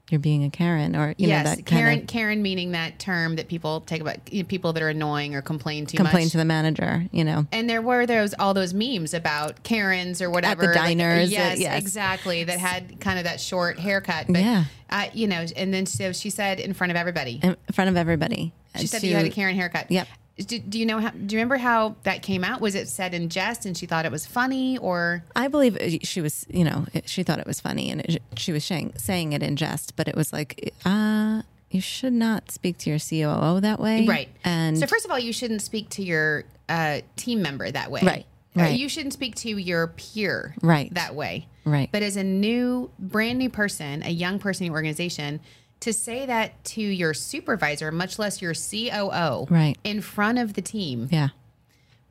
you're 0.10 0.20
being 0.20 0.44
a 0.44 0.50
Karen, 0.50 0.96
or 0.96 1.14
you 1.18 1.28
yes. 1.28 1.46
know 1.46 1.56
that 1.56 1.66
Karen 1.66 1.86
kind 1.86 2.02
of 2.02 2.08
Karen 2.08 2.42
meaning 2.42 2.72
that 2.72 2.98
term 2.98 3.36
that 3.36 3.48
people 3.48 3.82
take 3.82 4.02
about 4.02 4.18
you 4.34 4.42
know, 4.44 4.48
people 4.48 4.74
that 4.74 4.82
are 4.82 4.90
annoying 4.90 5.36
or 5.36 5.42
complain 5.44 5.86
too 5.86 5.98
much. 5.98 6.06
complain 6.08 6.26
much. 6.26 6.32
to 6.32 6.38
the 6.38 6.46
manager, 6.46 7.06
you 7.12 7.24
know. 7.24 7.46
and 7.52 7.70
there 7.70 7.82
were 7.84 8.06
those 8.08 8.34
all 8.40 8.54
those 8.56 8.74
memes 8.74 9.14
about 9.14 9.62
Karens 9.64 10.22
or 10.22 10.30
whatever 10.32 10.64
like, 10.66 10.74
diners, 10.74 11.30
uh, 11.30 11.32
yes, 11.32 11.60
yes. 11.60 11.80
exactly. 11.82 12.44
That 12.46 12.58
had 12.60 13.00
kind 13.00 13.20
of 13.20 13.26
that 13.26 13.40
short 13.40 13.78
haircut. 13.80 14.26
But, 14.28 14.42
Yeah. 14.42 14.64
Uh, 14.90 15.08
you 15.14 15.28
know, 15.28 15.46
and 15.58 15.74
then 15.74 15.86
so 15.86 16.14
she 16.14 16.30
said 16.30 16.60
in 16.62 16.74
front 16.74 16.92
of 16.92 16.98
everybody. 16.98 17.42
In 17.44 17.58
front 17.74 17.90
of 17.90 17.98
everybody. 17.98 18.54
She 18.78 18.88
said 18.88 19.02
to- 19.02 19.08
you 19.08 19.16
had 19.16 19.26
a 19.26 19.30
Karen 19.30 19.56
haircut. 19.56 19.92
Yep. 19.92 20.08
Do, 20.38 20.60
do 20.60 20.78
you 20.78 20.86
know 20.86 21.00
how? 21.00 21.10
Do 21.10 21.36
you 21.36 21.40
remember 21.40 21.58
how 21.58 21.96
that 22.04 22.22
came 22.22 22.44
out? 22.44 22.62
Was 22.62 22.76
it 22.76 22.88
said 22.88 23.14
in 23.16 23.28
jest 23.30 23.66
and 23.66 23.76
she 23.76 23.86
thought 23.88 24.06
it 24.06 24.12
was 24.12 24.28
funny, 24.28 24.78
or 24.78 25.24
I 25.36 25.48
believe 25.48 25.78
she 26.04 26.22
was, 26.22 26.46
you 26.50 26.64
know, 26.64 26.86
she 27.06 27.24
thought 27.24 27.40
it 27.40 27.48
was 27.48 27.60
funny 27.60 27.90
and 27.90 28.02
it, 28.02 28.22
she 28.36 28.52
was 28.52 28.64
saying, 28.64 28.94
saying 28.98 29.34
it 29.34 29.42
in 29.42 29.56
jest, 29.56 29.96
but 29.96 30.08
it 30.08 30.16
was 30.16 30.32
like, 30.32 30.74
uh, 30.86 31.42
you 31.72 31.82
should 31.82 32.14
not 32.14 32.52
speak 32.52 32.78
to 32.80 32.90
your 32.92 33.00
COO 33.00 33.60
that 33.62 33.80
way. 33.80 34.06
right? 34.06 34.30
And 34.44 34.78
so 34.78 34.86
first 34.86 35.06
of 35.06 35.12
all, 35.12 35.18
you 35.20 35.34
shouldn't 35.34 35.64
speak 35.64 35.90
to 35.92 36.04
your 36.04 36.44
uh, 36.70 37.02
team 37.16 37.42
member 37.42 37.70
that 37.72 37.90
way. 37.90 38.02
Right, 38.04 38.26
Uh, 38.56 38.62
right. 38.62 38.80
you 38.80 38.88
shouldn't 38.90 39.14
speak 39.14 39.34
to 39.38 39.50
your 39.50 39.88
peer 39.88 40.56
Right. 40.62 40.94
that 40.94 41.16
way. 41.16 41.48
Right. 41.66 41.90
But 41.92 42.04
as 42.04 42.16
a 42.16 42.24
new, 42.24 42.92
brand 43.00 43.40
new 43.40 43.50
person, 43.50 44.04
a 44.04 44.12
young 44.12 44.38
person 44.40 44.64
in 44.66 44.72
your 44.72 44.76
organization, 44.76 45.40
to 45.82 45.94
say 45.94 46.26
that 46.26 46.64
to 46.66 46.82
your 46.82 47.14
supervisor, 47.14 47.92
much 47.92 48.18
less 48.20 48.42
your 48.42 48.54
COO, 48.54 49.46
Right. 49.50 49.76
in 49.84 50.02
front 50.02 50.38
of 50.40 50.54
the 50.54 50.62
team, 50.62 51.08
yeah. 51.12 51.30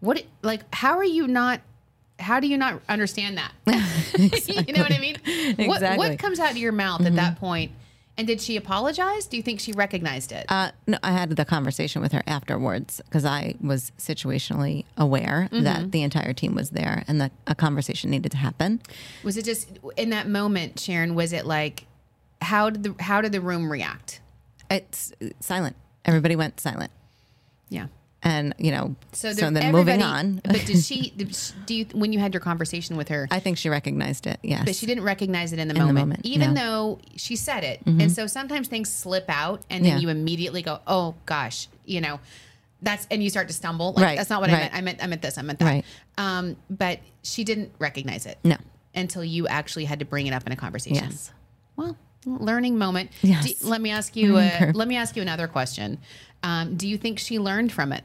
what, 0.00 0.22
like, 0.42 0.62
how 0.74 0.96
are 0.98 1.04
you 1.04 1.26
not? 1.26 1.60
How 2.18 2.40
do 2.40 2.46
you 2.46 2.56
not 2.56 2.80
understand 2.88 3.36
that? 3.38 3.52
you 3.66 4.72
know 4.72 4.82
what 4.82 4.92
I 4.92 4.98
mean? 4.98 5.16
What, 5.68 5.76
Exactly. 5.76 5.98
what 6.08 6.18
comes 6.18 6.40
out 6.40 6.50
of 6.50 6.56
your 6.56 6.72
mouth 6.72 7.04
at 7.04 7.14
that 7.16 7.38
point? 7.38 7.70
point 7.70 7.72
And 8.16 8.26
did 8.26 8.40
she 8.40 8.56
apologize? 8.56 9.26
Do 9.26 9.36
you 9.36 9.42
think 9.42 9.60
she 9.60 9.72
recognized 9.72 10.32
it? 10.32 10.46
Uh, 10.48 10.70
no, 10.86 10.96
I 11.02 11.12
had 11.12 11.28
the 11.30 11.44
conversation 11.44 12.00
with 12.00 12.12
her 12.12 12.22
afterwards 12.26 13.02
because 13.04 13.26
I 13.26 13.56
was 13.60 13.92
situationally 13.98 14.86
aware 14.96 15.48
Mm-hmm. 15.52 15.64
that 15.64 15.92
the 15.92 16.02
entire 16.02 16.32
team 16.32 16.54
was 16.54 16.70
there 16.70 17.04
and 17.06 17.20
that 17.20 17.32
a 17.46 17.54
conversation 17.54 18.08
needed 18.10 18.30
to 18.32 18.38
happen. 18.38 18.80
was 19.22 19.36
it 19.36 19.44
just 19.44 19.68
in 19.98 20.08
that 20.10 20.26
moment, 20.26 20.78
Sharon? 20.80 21.14
Was 21.14 21.34
it 21.34 21.44
like 21.44 21.84
how 22.40 22.70
did 22.70 22.82
the 22.82 22.94
how 23.02 23.20
did 23.20 23.32
the 23.32 23.40
room 23.40 23.70
react? 23.70 24.20
It's 24.70 25.12
silent. 25.40 25.76
Everybody 26.04 26.36
went 26.36 26.60
silent, 26.60 26.90
Yeah. 27.68 27.86
and 28.22 28.54
you 28.58 28.70
know, 28.70 28.96
So, 29.12 29.32
so, 29.32 29.50
then 29.50 29.72
moving 29.72 30.02
on. 30.02 30.36
but 30.44 30.64
did 30.66 30.78
she? 30.82 31.10
Do 31.66 31.74
you 31.74 31.86
when 31.92 32.12
you 32.12 32.18
had 32.18 32.34
your 32.34 32.40
conversation 32.40 32.96
with 32.96 33.08
her? 33.08 33.26
I 33.30 33.40
think 33.40 33.58
she 33.58 33.68
recognized 33.68 34.26
it. 34.26 34.38
Yes, 34.42 34.64
but 34.64 34.74
she 34.74 34.86
didn't 34.86 35.04
recognize 35.04 35.52
it 35.52 35.58
in 35.58 35.68
the 35.68 35.74
the 35.74 35.80
moment, 35.80 35.98
moment, 35.98 36.20
even 36.24 36.54
no. 36.54 36.60
though 36.60 37.00
she 37.16 37.36
said 37.36 37.64
it. 37.64 37.80
And 37.86 38.10
so 38.10 38.26
sometimes 38.26 38.68
things 38.68 38.92
slip 38.92 39.24
out, 39.28 39.62
and 39.70 39.84
then 39.84 39.92
Yeah. 39.94 39.98
you 39.98 40.08
immediately 40.08 40.62
go, 40.62 40.80
"Oh 40.86 41.14
gosh," 41.26 41.68
you 41.84 42.00
know. 42.00 42.20
That's 42.82 43.06
and 43.10 43.22
you 43.22 43.30
start 43.30 43.48
to 43.48 43.54
stumble. 43.54 43.94
Like 43.94 44.04
Right, 44.04 44.18
that's 44.18 44.28
not 44.30 44.40
what 44.42 44.50
I 44.50 44.52
meant. 44.52 44.74
I 44.74 44.80
meant 44.82 45.02
I 45.02 45.06
meant 45.06 45.22
this. 45.22 45.38
I 45.38 45.42
meant 45.42 45.58
that. 45.60 45.64
Right. 45.64 45.84
Um, 46.18 46.56
but 46.68 47.00
she 47.22 47.42
didn't 47.42 47.72
recognize 47.78 48.26
it. 48.26 48.38
No. 48.44 48.56
Until 48.94 49.24
you 49.24 49.48
actually 49.48 49.86
had 49.86 49.98
to 50.00 50.04
bring 50.04 50.26
it 50.26 50.32
up 50.34 50.46
in 50.46 50.52
a 50.52 50.56
conversation. 50.56 51.04
Yes. 51.10 51.32
Well, 51.76 51.96
learning 52.26 52.76
moment. 52.76 53.10
Yes. 53.22 53.54
Do- 53.54 53.68
let 53.68 53.80
me 53.80 53.90
ask 53.90 54.14
you. 54.16 54.36
Uh, 54.36 54.72
let 54.74 54.88
me 54.88 54.96
ask 54.96 55.16
you 55.16 55.22
another 55.22 55.46
question. 55.48 55.98
Um, 56.42 56.76
do 56.76 56.86
you 56.86 56.98
think 56.98 57.18
she 57.18 57.38
learned 57.38 57.72
from 57.72 57.92
it? 57.92 58.04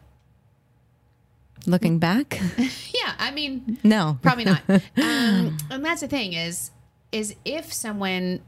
Looking 1.67 1.99
back, 1.99 2.39
Yeah. 2.57 3.13
I 3.19 3.31
mean, 3.31 3.77
no, 3.83 4.17
Probably 4.23 4.45
not. 4.45 4.61
um, 4.69 5.57
and 5.69 5.85
that's 5.85 6.01
the 6.01 6.07
thing 6.07 6.33
is, 6.33 6.71
is 7.11 7.35
if 7.45 7.71
someone 7.71 8.41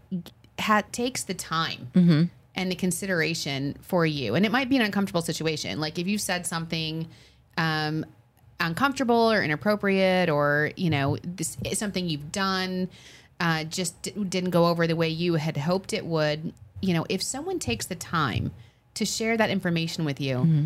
ha- 0.59 0.83
takes 0.91 1.23
the 1.23 1.33
time 1.35 1.91
Mm-hmm. 1.93 2.23
and 2.55 2.71
the 2.71 2.75
consideration 2.75 3.75
for 3.81 4.05
you, 4.05 4.33
and 4.35 4.45
it 4.47 4.51
might 4.51 4.67
be 4.69 4.77
an 4.77 4.81
uncomfortable 4.81 5.21
situation, 5.21 5.79
like 5.79 5.99
if 5.99 6.07
you 6.07 6.17
said 6.17 6.47
something 6.47 7.07
um, 7.57 8.03
uncomfortable 8.59 9.31
or 9.31 9.43
inappropriate, 9.43 10.29
or 10.29 10.71
you 10.75 10.89
know, 10.89 11.17
this 11.23 11.55
is 11.65 11.77
something 11.77 12.09
you've 12.09 12.31
done 12.31 12.89
uh, 13.39 13.63
just 13.65 14.01
d- 14.01 14.11
didn't 14.11 14.51
go 14.51 14.67
over 14.67 14.87
the 14.87 14.95
way 14.95 15.09
you 15.09 15.35
had 15.35 15.57
hoped 15.57 15.93
it 15.93 16.05
would. 16.05 16.53
You 16.81 16.93
know, 16.93 17.05
if 17.09 17.21
someone 17.21 17.59
takes 17.59 17.85
the 17.85 17.95
time 17.95 18.51
to 18.95 19.05
share 19.05 19.37
that 19.37 19.49
information 19.49 20.05
with 20.05 20.19
you, 20.21 20.37
Mm-hmm. 20.37 20.65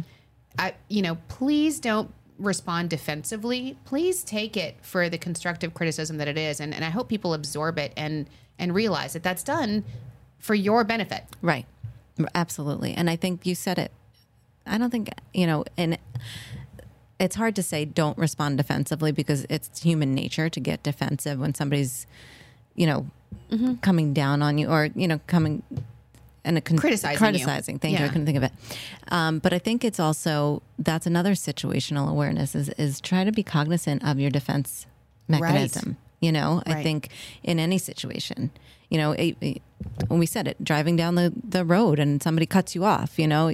I, 0.60 0.74
you 0.88 1.04
know, 1.04 1.20
please 1.28 1.80
don't 1.80 2.12
respond 2.40 2.90
defensively. 2.90 3.78
Please 3.86 4.24
take 4.24 4.58
it 4.58 4.76
for 4.82 5.08
the 5.08 5.18
constructive 5.20 5.76
criticism 5.76 6.18
that 6.18 6.28
it 6.28 6.38
is, 6.38 6.60
and, 6.60 6.74
and 6.74 6.84
I 6.84 6.90
hope 6.90 7.10
people 7.10 7.36
absorb 7.36 7.78
it 7.78 7.94
and 7.96 8.28
and 8.58 8.74
realize 8.74 9.14
that 9.14 9.22
that's 9.22 9.44
done 9.44 9.84
for 10.40 10.56
your 10.56 10.84
benefit. 10.84 11.24
Right. 11.44 11.68
Absolutely. 12.34 12.94
And 12.96 13.08
I 13.08 13.16
think 13.16 13.46
you 13.46 13.54
said 13.54 13.78
it. 13.78 13.92
I 14.66 14.80
don't 14.80 14.90
think, 14.90 15.10
you 15.34 15.46
know, 15.46 15.64
and 15.78 16.00
it's 17.20 17.36
hard 17.36 17.56
to 17.56 17.64
say 17.64 17.86
don't 17.86 18.18
respond 18.18 18.58
defensively 18.58 19.12
because 19.12 19.46
it's 19.50 19.82
human 19.84 20.16
nature 20.16 20.50
to 20.50 20.60
get 20.60 20.82
defensive 20.82 21.40
when 21.40 21.54
somebody's, 21.54 22.08
you 22.78 22.88
know, 22.88 23.06
Mm-hmm. 23.52 23.76
coming 23.76 24.14
down 24.14 24.42
on 24.42 24.58
you 24.58 24.68
or, 24.70 24.90
you 24.94 25.08
know, 25.08 25.22
coming 25.26 25.64
and 26.44 26.58
a 26.58 26.62
con- 26.62 26.78
Criticizing 26.78 27.14
you. 27.14 27.18
criticizing. 27.18 27.80
Thank 27.80 27.98
you. 27.98 28.04
I 28.04 28.10
couldn't 28.10 28.26
think 28.26 28.36
of 28.38 28.44
it. 28.44 28.52
Um, 29.10 29.40
but 29.40 29.54
I 29.54 29.60
think 29.60 29.86
it's 29.86 30.02
also 30.02 30.62
that's 30.78 31.06
another 31.08 31.32
situational 31.32 32.10
awareness 32.10 32.56
is 32.56 32.68
is 32.78 33.00
try 33.00 33.24
to 33.24 33.32
be 33.32 33.44
cognizant 33.44 34.04
of 34.04 34.20
your 34.20 34.32
defense 34.32 34.86
mechanism. 35.30 35.96
You 36.20 36.34
know, 36.34 36.62
I 36.66 36.84
think 36.84 37.08
in 37.42 37.58
any 37.60 37.78
situation, 37.78 38.52
you 38.90 38.98
know, 38.98 39.12
it, 39.14 39.38
it- 39.40 39.62
when 40.08 40.20
we 40.20 40.26
said 40.26 40.48
it, 40.48 40.64
driving 40.64 40.96
down 40.96 41.16
the, 41.16 41.34
the 41.48 41.64
road 41.66 42.00
and 42.00 42.22
somebody 42.22 42.46
cuts 42.46 42.74
you 42.76 42.84
off, 42.86 43.18
you 43.20 43.28
know, 43.28 43.52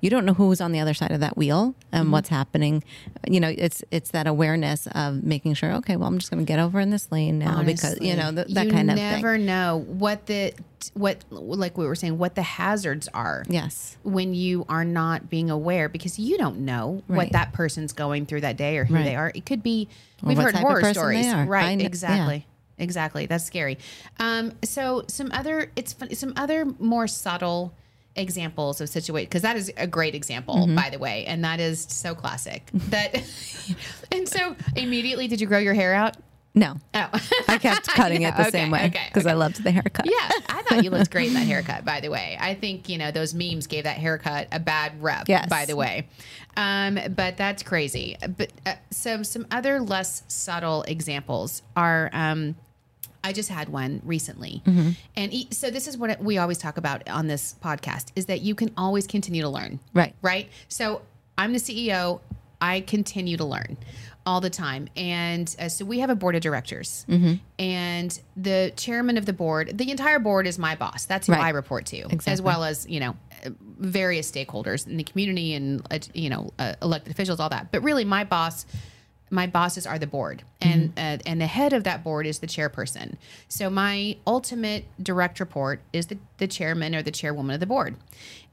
you 0.00 0.10
don't 0.10 0.24
know 0.24 0.34
who's 0.34 0.60
on 0.60 0.72
the 0.72 0.80
other 0.80 0.94
side 0.94 1.10
of 1.12 1.20
that 1.20 1.36
wheel 1.36 1.74
and 1.90 2.04
Mm-hmm. 2.04 2.12
what's 2.12 2.28
happening. 2.30 2.82
You 3.28 3.40
know, 3.40 3.52
it's 3.56 3.82
it's 3.90 4.10
that 4.10 4.26
awareness 4.26 4.86
of 4.88 5.22
making 5.22 5.54
sure, 5.54 5.72
okay, 5.74 5.96
well, 5.96 6.08
I'm 6.08 6.18
just 6.18 6.30
going 6.30 6.44
to 6.44 6.48
get 6.48 6.58
over 6.58 6.80
in 6.80 6.90
this 6.90 7.10
lane 7.12 7.38
now 7.38 7.62
because 7.62 7.98
you 8.00 8.16
know 8.16 8.32
th- 8.32 8.48
that 8.54 8.66
you 8.66 8.72
kind 8.72 8.90
of 8.90 8.96
thing. 8.96 9.04
You 9.06 9.16
never 9.16 9.38
know 9.38 9.84
what 9.86 10.26
the 10.26 10.52
what 10.94 11.24
like 11.30 11.78
we 11.78 11.86
were 11.86 11.94
saying 11.94 12.18
what 12.18 12.34
the 12.34 12.42
hazards 12.42 13.08
are 13.14 13.44
Yes, 13.48 13.96
when 14.02 14.34
you 14.34 14.64
are 14.68 14.84
not 14.84 15.30
being 15.30 15.48
aware 15.50 15.88
because 15.88 16.18
you 16.18 16.36
don't 16.38 16.60
know 16.60 17.02
what 17.06 17.32
that 17.32 17.52
person's 17.52 17.92
going 17.92 18.26
through 18.26 18.40
that 18.40 18.56
day 18.56 18.78
or 18.78 18.84
who 18.84 18.94
Right. 18.94 19.04
they 19.04 19.14
are. 19.16 19.30
It 19.34 19.46
could 19.46 19.62
be 19.62 19.88
we've 20.22 20.36
heard 20.36 20.56
horror 20.56 20.92
stories, 20.92 21.32
right? 21.32 21.66
kn- 21.78 21.80
exactly. 21.82 22.46
Exactly. 22.78 23.26
That's 23.26 23.44
scary. 23.44 23.78
Um, 24.18 24.52
so 24.64 25.04
some 25.08 25.30
other 25.32 25.70
it's 25.76 25.92
fun, 25.92 26.14
some 26.14 26.32
other 26.36 26.64
more 26.78 27.06
subtle 27.06 27.74
examples 28.16 28.80
of 28.82 28.88
situation 28.90 29.26
because 29.26 29.40
that 29.42 29.56
is 29.56 29.72
a 29.78 29.86
great 29.86 30.14
example 30.14 30.54
Mm-hmm. 30.56 30.74
by 30.76 30.90
the 30.90 30.98
way 30.98 31.24
and 31.24 31.42
that 31.44 31.60
is 31.60 31.86
so 31.88 32.14
classic 32.14 32.68
that 32.90 33.14
and 34.12 34.28
so 34.28 34.54
immediately 34.76 35.28
did 35.28 35.40
you 35.40 35.46
grow 35.46 35.58
your 35.58 35.72
hair 35.72 35.94
out 35.94 36.18
no, 36.54 36.74
oh 36.92 37.08
I 37.48 37.56
kept 37.56 37.88
cutting 37.88 38.20
it 38.20 38.36
the 38.36 38.42
Okay, 38.42 38.50
same 38.50 38.70
way 38.70 38.84
okay, 38.88 39.04
because 39.08 39.26
I 39.26 39.32
loved 39.32 39.64
the 39.64 39.70
haircut. 39.70 40.04
Yeah, 40.04 40.28
I 40.50 40.62
thought 40.68 40.84
you 40.84 40.90
looked 40.90 41.10
great 41.10 41.28
in 41.28 41.32
that 41.32 41.46
haircut. 41.46 41.82
By 41.86 42.00
the 42.00 42.10
way, 42.10 42.36
I 42.38 42.52
think 42.52 42.90
you 42.90 42.98
know 42.98 43.10
those 43.10 43.32
memes 43.32 43.66
gave 43.66 43.84
that 43.84 43.96
haircut 43.96 44.48
a 44.52 44.60
bad 44.60 45.02
rep. 45.02 45.30
Yes. 45.30 45.48
By 45.48 45.64
the 45.64 45.76
way, 45.76 46.08
um, 46.56 46.98
but 47.16 47.36
that's 47.36 47.62
crazy. 47.62 48.16
But 48.36 48.50
uh, 48.66 48.74
some 48.90 49.24
some 49.24 49.46
other 49.50 49.80
less 49.80 50.22
subtle 50.28 50.82
examples 50.82 51.62
are. 51.76 52.10
Um, 52.12 52.56
I 53.24 53.32
just 53.32 53.50
had 53.50 53.68
one 53.68 54.02
recently, 54.04 54.62
Mm-hmm. 54.66 54.90
and 55.16 55.32
e- 55.32 55.46
so 55.52 55.70
this 55.70 55.86
is 55.86 55.96
what 55.96 56.20
we 56.20 56.38
always 56.38 56.58
talk 56.58 56.76
about 56.76 57.08
on 57.08 57.28
this 57.28 57.54
podcast: 57.62 58.06
is 58.16 58.26
that 58.26 58.40
you 58.40 58.56
can 58.56 58.72
always 58.76 59.06
continue 59.06 59.42
to 59.42 59.48
learn. 59.48 59.78
Right. 59.94 60.12
Right. 60.22 60.48
So 60.68 61.02
I'm 61.38 61.52
the 61.52 61.60
CEO. 61.60 62.18
I 62.60 62.80
continue 62.80 63.36
to 63.36 63.44
learn 63.44 63.76
all 64.24 64.40
the 64.40 64.50
time. 64.50 64.88
And 64.96 65.54
uh, 65.58 65.68
so 65.68 65.84
we 65.84 65.98
have 66.00 66.10
a 66.10 66.14
board 66.14 66.34
of 66.36 66.42
directors, 66.42 67.04
Mm-hmm. 67.08 67.34
and 67.58 68.20
the 68.36 68.72
chairman 68.76 69.16
of 69.16 69.26
the 69.26 69.32
board, 69.32 69.76
the 69.76 69.90
entire 69.90 70.18
board 70.18 70.46
is 70.46 70.58
my 70.58 70.74
boss. 70.76 71.06
That's 71.06 71.26
who 71.26 71.32
Right. 71.32 71.42
I 71.42 71.48
report 71.50 71.86
to, 71.86 72.08
as 72.26 72.40
well 72.40 72.62
as, 72.64 72.86
you 72.88 73.00
know, 73.00 73.16
uh, 73.44 73.50
various 73.78 74.30
stakeholders 74.30 74.86
in 74.86 74.96
the 74.96 75.04
community 75.04 75.54
and, 75.54 75.84
uh, 75.90 75.98
you 76.14 76.30
know, 76.30 76.52
uh, 76.58 76.74
elected 76.80 77.12
officials, 77.12 77.40
all 77.40 77.48
that. 77.48 77.72
But 77.72 77.82
really, 77.82 78.04
my 78.04 78.24
boss 78.24 78.64
my 79.32 79.46
bosses 79.46 79.86
are 79.86 79.98
the 79.98 80.06
board 80.06 80.42
and 80.60 80.92
uh, 80.98 81.16
and 81.24 81.40
the 81.40 81.46
head 81.46 81.72
of 81.72 81.84
that 81.84 82.04
board 82.04 82.26
is 82.26 82.40
the 82.40 82.46
chairperson. 82.46 83.16
So 83.48 83.70
my 83.70 84.18
ultimate 84.26 84.84
direct 85.02 85.40
report 85.40 85.80
is 85.92 86.06
the, 86.08 86.18
the 86.36 86.46
chairman 86.46 86.94
or 86.94 87.02
the 87.02 87.10
chairwoman 87.10 87.54
of 87.54 87.60
the 87.60 87.66
board. 87.66 87.96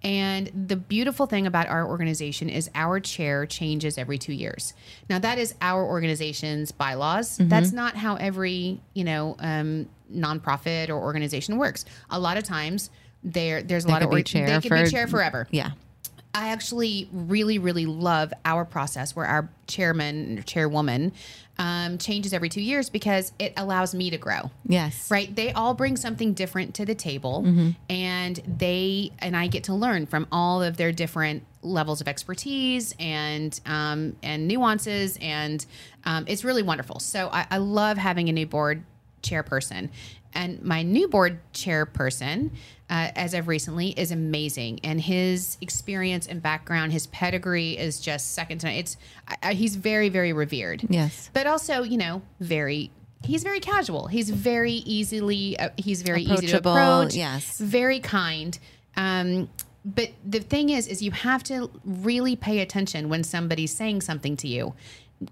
And 0.01 0.49
the 0.67 0.77
beautiful 0.77 1.25
thing 1.25 1.45
about 1.45 1.67
our 1.67 1.85
organization 1.85 2.47
is 2.47 2.69
our 2.73 3.01
chair 3.01 3.45
changes 3.45 3.97
every 3.97 4.17
two 4.17 4.31
years. 4.31 4.73
Now 5.09 5.19
that 5.19 5.37
is 5.37 5.53
our 5.61 5.83
organization's 5.85 6.71
bylaws. 6.71 7.37
That's 7.41 7.73
not 7.73 7.97
how 7.97 8.15
every 8.15 8.79
you 8.93 9.03
know 9.03 9.35
um, 9.39 9.89
nonprofit 10.11 10.87
or 10.87 10.93
organization 10.95 11.57
works. 11.57 11.83
A 12.09 12.19
lot 12.19 12.37
of 12.37 12.45
times 12.45 12.89
there 13.21 13.61
there's 13.61 13.83
a 13.83 13.89
lot 13.89 14.01
of 14.01 14.09
org- 14.09 14.25
chair 14.25 14.47
they 14.47 14.53
could 14.61 14.69
for- 14.69 14.83
be 14.85 14.89
chair 14.89 15.07
forever. 15.07 15.45
Yeah. 15.51 15.71
I 16.33 16.49
actually 16.49 17.09
really, 17.11 17.57
really 17.57 17.85
love 17.85 18.31
our 18.45 18.63
process 18.63 19.15
where 19.15 19.25
our 19.25 19.49
chairman 19.67 20.39
or 20.39 20.41
chairwoman 20.43 21.11
um, 21.57 21.97
changes 21.97 22.33
every 22.33 22.49
two 22.49 22.61
years 22.61 22.89
because 22.89 23.33
it 23.39 23.53
allows 23.57 23.95
me 23.95 24.11
to 24.11 24.17
grow. 24.17 24.51
Yes. 24.65 25.09
Right? 25.09 25.35
They 25.35 25.51
all 25.51 25.73
bring 25.73 25.97
something 25.97 26.33
different 26.33 26.75
to 26.75 26.85
the 26.85 26.95
table, 26.95 27.43
and 27.89 28.41
they 28.57 29.11
and 29.19 29.35
I 29.35 29.47
get 29.47 29.65
to 29.65 29.73
learn 29.73 30.05
from 30.05 30.27
all 30.31 30.61
of 30.61 30.77
their 30.77 30.91
different 30.91 31.43
levels 31.61 31.99
of 31.99 32.07
expertise 32.07 32.93
and 32.99 33.59
um, 33.65 34.15
and 34.23 34.47
nuances, 34.47 35.17
and 35.19 35.65
um, 36.05 36.25
it's 36.27 36.43
really 36.43 36.63
wonderful. 36.63 36.99
So 36.99 37.29
I, 37.31 37.47
I 37.51 37.57
love 37.57 37.97
having 37.97 38.29
a 38.29 38.31
new 38.31 38.45
board 38.45 38.83
chairperson. 39.21 39.89
And 40.33 40.61
my 40.63 40.83
new 40.83 41.07
board 41.07 41.39
chairperson, 41.53 42.51
uh, 42.89 43.11
as 43.15 43.33
of 43.33 43.47
recently, 43.47 43.89
is 43.89 44.11
amazing. 44.11 44.79
And 44.83 45.01
his 45.01 45.57
experience 45.61 46.27
and 46.27 46.41
background, 46.41 46.91
his 46.91 47.07
pedigree 47.07 47.77
is 47.77 47.99
just 47.99 48.33
second 48.33 48.59
to 48.59 48.67
none. 48.67 48.75
It's 48.75 48.97
I, 49.27 49.35
I, 49.43 49.53
he's 49.53 49.75
very, 49.75 50.09
very 50.09 50.33
revered. 50.33 50.85
Yes. 50.89 51.29
but 51.33 51.47
also 51.47 51.83
you 51.83 51.97
know 51.97 52.21
very. 52.39 52.91
He's 53.21 53.43
very 53.43 53.59
casual. 53.59 54.07
He's 54.07 54.29
very 54.29 54.71
easily. 54.71 55.59
Uh, 55.59 55.69
he's 55.75 56.03
very 56.03 56.21
easy 56.21 56.47
to 56.47 56.57
approach. 56.59 57.15
yes. 57.15 57.57
very 57.57 57.99
kind. 57.99 58.57
Um, 58.95 59.49
but 59.85 60.11
the 60.25 60.39
thing 60.39 60.69
is, 60.69 60.87
is 60.87 61.01
you 61.01 61.11
have 61.11 61.43
to 61.43 61.69
really 61.83 62.35
pay 62.35 62.59
attention 62.59 63.09
when 63.09 63.23
somebody's 63.23 63.73
saying 63.73 64.01
something 64.01 64.35
to 64.37 64.47
you, 64.47 64.73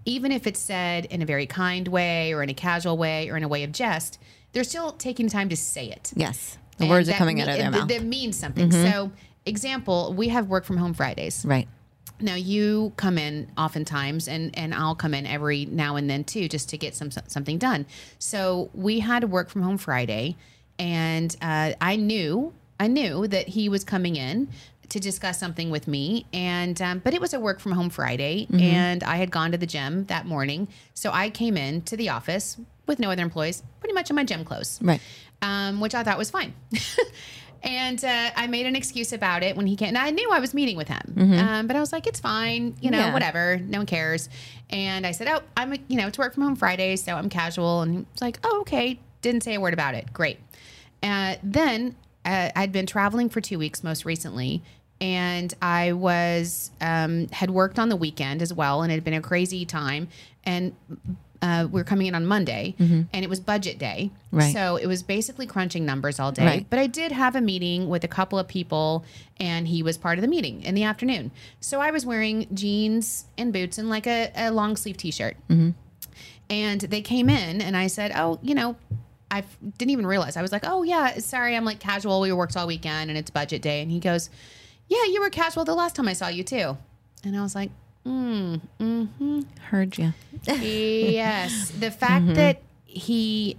even 0.06 0.32
if 0.32 0.48
it's 0.48 0.60
said 0.60 1.06
in 1.06 1.22
a 1.22 1.26
very 1.26 1.46
kind 1.46 1.88
way 1.88 2.34
or 2.34 2.44
in 2.44 2.50
a 2.50 2.54
casual 2.54 2.98
way 2.98 3.30
or 3.30 3.38
in 3.38 3.44
a 3.44 3.48
way 3.48 3.64
of 3.64 3.72
jest. 3.72 4.20
They're 4.58 4.64
still 4.64 4.92
taking 4.94 5.30
time 5.30 5.50
to 5.50 5.56
say 5.56 5.88
it. 5.92 6.12
Yes. 6.16 6.58
The 6.78 6.86
And 6.86 6.90
words 6.90 7.08
are 7.10 7.14
coming 7.14 7.36
me- 7.36 7.44
out 7.44 7.50
of 7.50 7.58
their 7.58 7.70
mouth. 7.70 7.82
Mm-hmm. 7.82 7.88
That 7.90 8.04
means 8.04 8.40
something. 8.40 8.72
So, 8.72 9.12
example, 9.46 10.16
we 10.18 10.30
have 10.30 10.48
work 10.48 10.66
from 10.66 10.78
home 10.78 10.96
Fridays. 10.96 11.46
right. 11.46 11.68
Now 12.20 12.34
you 12.34 12.92
come 12.96 13.20
in 13.20 13.52
oftentimes, 13.56 14.28
and 14.28 14.58
and 14.58 14.74
I'll 14.74 14.96
come 14.96 15.14
in 15.14 15.28
every 15.28 15.66
now 15.68 15.96
and 15.98 16.10
then 16.10 16.24
too, 16.24 16.48
just 16.48 16.70
to 16.70 16.78
get 16.80 16.96
some 16.96 17.12
something 17.12 17.60
done. 17.60 17.86
So 18.18 18.72
we 18.74 19.00
had 19.02 19.24
a 19.24 19.28
work 19.28 19.50
from 19.52 19.62
home 19.62 19.78
Friday, 19.78 20.36
and 20.80 21.36
uh, 21.40 21.74
I 21.80 21.96
knew 21.96 22.54
I 22.80 22.88
knew 22.88 23.28
that 23.28 23.50
he 23.50 23.70
was 23.70 23.84
coming 23.84 24.16
in 24.16 24.48
to 24.90 25.00
discuss 25.00 25.38
something 25.40 25.70
with 25.70 25.88
me, 25.88 26.26
and 26.34 26.82
um, 26.82 27.00
but 27.04 27.14
it 27.14 27.22
was 27.22 27.36
a 27.36 27.40
work 27.40 27.60
from 27.60 27.74
home 27.74 27.92
Friday, 27.92 28.48
and 28.52 29.04
I 29.04 29.18
had 29.18 29.30
gone 29.30 29.52
to 29.52 29.58
the 29.60 29.68
gym 29.68 30.06
that 30.06 30.26
morning, 30.26 30.70
so 30.96 31.12
I 31.12 31.30
came 31.30 31.56
in 31.56 31.84
to 31.84 31.96
the 31.96 32.10
office 32.10 32.58
with 32.88 33.00
no 33.00 33.12
other 33.12 33.22
employees, 33.24 33.62
pretty 33.80 33.94
much 33.94 34.10
in 34.10 34.16
my 34.16 34.24
gym 34.24 34.44
clothes, 34.46 34.80
Right. 34.82 35.02
um, 35.42 35.80
which 35.80 35.94
I 35.94 36.04
thought 36.04 36.18
was 36.18 36.30
fine. 36.32 36.54
and 37.64 38.04
uh, 38.04 38.30
I 38.36 38.48
made 38.48 38.66
an 38.66 38.76
excuse 38.76 39.14
about 39.14 39.44
it 39.44 39.56
when 39.58 39.68
he 39.68 39.76
came. 39.76 39.90
And 39.90 39.98
I 39.98 40.12
knew 40.12 40.30
I 40.32 40.40
was 40.40 40.54
meeting 40.54 40.78
with 40.78 40.88
him, 40.88 41.34
um, 41.40 41.68
but 41.68 41.76
I 41.76 41.80
was 41.80 41.92
like, 41.92 42.08
it's 42.08 42.20
fine, 42.20 42.76
you 42.82 42.92
know, 42.92 43.00
Yeah. 43.00 43.14
whatever, 43.14 43.58
no 43.58 43.80
one 43.80 43.86
cares. 43.88 44.30
And 44.70 45.06
I 45.06 45.12
said, 45.12 45.28
oh, 45.28 45.42
I'm, 45.56 45.74
a, 45.74 45.78
you 45.88 45.98
know, 45.98 46.08
it's 46.08 46.18
work 46.18 46.34
from 46.34 46.44
home 46.44 46.56
Friday, 46.56 46.96
so 46.96 47.16
I'm 47.16 47.30
casual. 47.30 47.82
And 47.82 48.06
he's 48.14 48.22
like, 48.22 48.40
oh, 48.44 48.62
okay. 48.62 49.00
Didn't 49.22 49.42
say 49.44 49.56
a 49.56 49.60
word 49.62 49.74
about 49.74 49.96
it. 49.96 50.14
Great. 50.14 50.40
Uh, 51.02 51.36
then 51.44 51.96
uh, 52.26 52.50
I'd 52.56 52.72
been 52.72 52.86
traveling 52.86 53.30
for 53.30 53.42
two 53.42 53.58
weeks 53.60 53.84
most 53.84 54.06
recently. 54.06 54.62
And 55.00 55.54
I 55.62 55.92
was 55.94 56.72
um, 56.82 57.28
had 57.30 57.52
worked 57.52 57.78
on 57.78 57.90
the 57.90 57.96
weekend 57.96 58.42
as 58.42 58.52
well, 58.52 58.82
and 58.82 58.92
it 58.92 58.96
had 58.96 59.04
been 59.04 59.14
a 59.14 59.22
crazy 59.22 59.64
time. 59.64 60.08
And 60.44 60.76
uh, 61.42 61.68
we 61.72 61.80
were 61.80 61.84
coming 61.84 62.08
in 62.08 62.16
on 62.16 62.26
Monday, 62.26 62.76
and 62.80 63.08
it 63.14 63.30
was 63.30 63.40
budget 63.40 63.78
day, 63.78 64.12
Right. 64.32 64.54
so 64.54 64.76
it 64.78 64.88
was 64.88 65.04
basically 65.04 65.46
crunching 65.46 65.86
numbers 65.86 66.20
all 66.20 66.32
day. 66.32 66.46
Right. 66.46 66.66
But 66.70 66.80
I 66.80 66.88
did 66.88 67.12
have 67.12 67.36
a 67.36 67.42
meeting 67.42 67.90
with 67.90 68.04
a 68.04 68.08
couple 68.08 68.40
of 68.40 68.48
people, 68.48 69.06
and 69.40 69.68
he 69.68 69.84
was 69.84 69.98
part 69.98 70.18
of 70.18 70.22
the 70.24 70.28
meeting 70.28 70.64
in 70.64 70.74
the 70.76 70.84
afternoon. 70.84 71.32
So 71.60 71.80
I 71.80 71.92
was 71.92 72.06
wearing 72.06 72.48
jeans 72.54 73.26
and 73.38 73.54
boots 73.54 73.78
and 73.78 73.90
like 73.90 74.08
a, 74.08 74.32
a 74.36 74.52
long 74.52 74.76
sleeve 74.76 74.98
t 74.98 75.12
shirt. 75.12 75.38
And 76.50 76.82
they 76.82 77.02
came 77.02 77.30
in, 77.30 77.62
and 77.62 77.76
I 77.76 77.88
said, 77.88 78.12
"Oh, 78.16 78.40
you 78.42 78.56
know." 78.56 78.76
I 79.30 79.44
didn't 79.78 79.92
even 79.92 80.08
realize. 80.08 80.38
I 80.38 80.42
was 80.42 80.54
like, 80.54 80.64
"Oh 80.66 80.84
yeah, 80.84 81.18
sorry, 81.18 81.54
I'm 81.58 81.66
like 81.66 81.80
casual. 81.80 82.22
We 82.22 82.32
worked 82.32 82.56
all 82.56 82.66
weekend, 82.66 83.10
and 83.10 83.18
it's 83.20 83.30
budget 83.30 83.62
day." 83.62 83.82
And 83.82 83.92
he 83.92 84.00
goes, 84.00 84.30
"Yeah, 84.88 85.04
you 85.04 85.20
were 85.20 85.30
casual 85.30 85.66
the 85.66 85.76
last 85.76 85.98
time 85.98 86.08
I 86.08 86.14
saw 86.14 86.30
you 86.30 86.46
too." 86.46 86.78
And 87.26 87.36
I 87.38 87.42
was 87.42 87.54
like, 87.54 87.70
"Mm, 88.08 88.62
mm-hmm." 88.80 89.42
Heard 89.70 89.98
you. 89.98 90.14
yes. 90.46 91.72
The 91.80 91.92
fact 91.92 92.34
that 92.36 92.62
he 92.86 93.58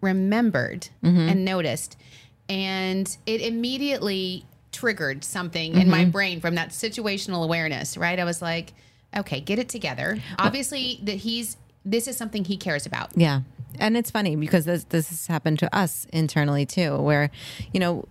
remembered 0.00 0.88
and 1.02 1.44
noticed, 1.44 1.96
and 2.48 3.16
it 3.26 3.40
immediately 3.40 4.44
triggered 4.72 5.24
something 5.24 5.76
in 5.76 5.90
my 5.90 6.04
brain 6.04 6.40
from 6.40 6.54
that 6.54 6.70
situational 6.70 7.44
awareness, 7.44 7.96
right? 7.96 8.18
I 8.18 8.24
was 8.24 8.40
like, 8.40 8.72
okay, 9.16 9.40
get 9.40 9.58
it 9.58 9.68
together. 9.68 10.18
Obviously, 10.38 11.00
that 11.02 11.16
he's, 11.16 11.56
this 11.84 12.06
is 12.08 12.16
something 12.16 12.44
he 12.44 12.56
cares 12.56 12.86
about. 12.86 13.10
Yeah. 13.16 13.40
And 13.78 13.96
it's 13.96 14.10
funny 14.10 14.36
because 14.36 14.64
this 14.64 14.84
this 14.84 15.08
has 15.10 15.26
happened 15.28 15.58
to 15.60 15.74
us 15.76 16.06
internally 16.12 16.66
too, 16.66 16.96
where, 16.98 17.30
you 17.72 17.80
know, 17.80 18.04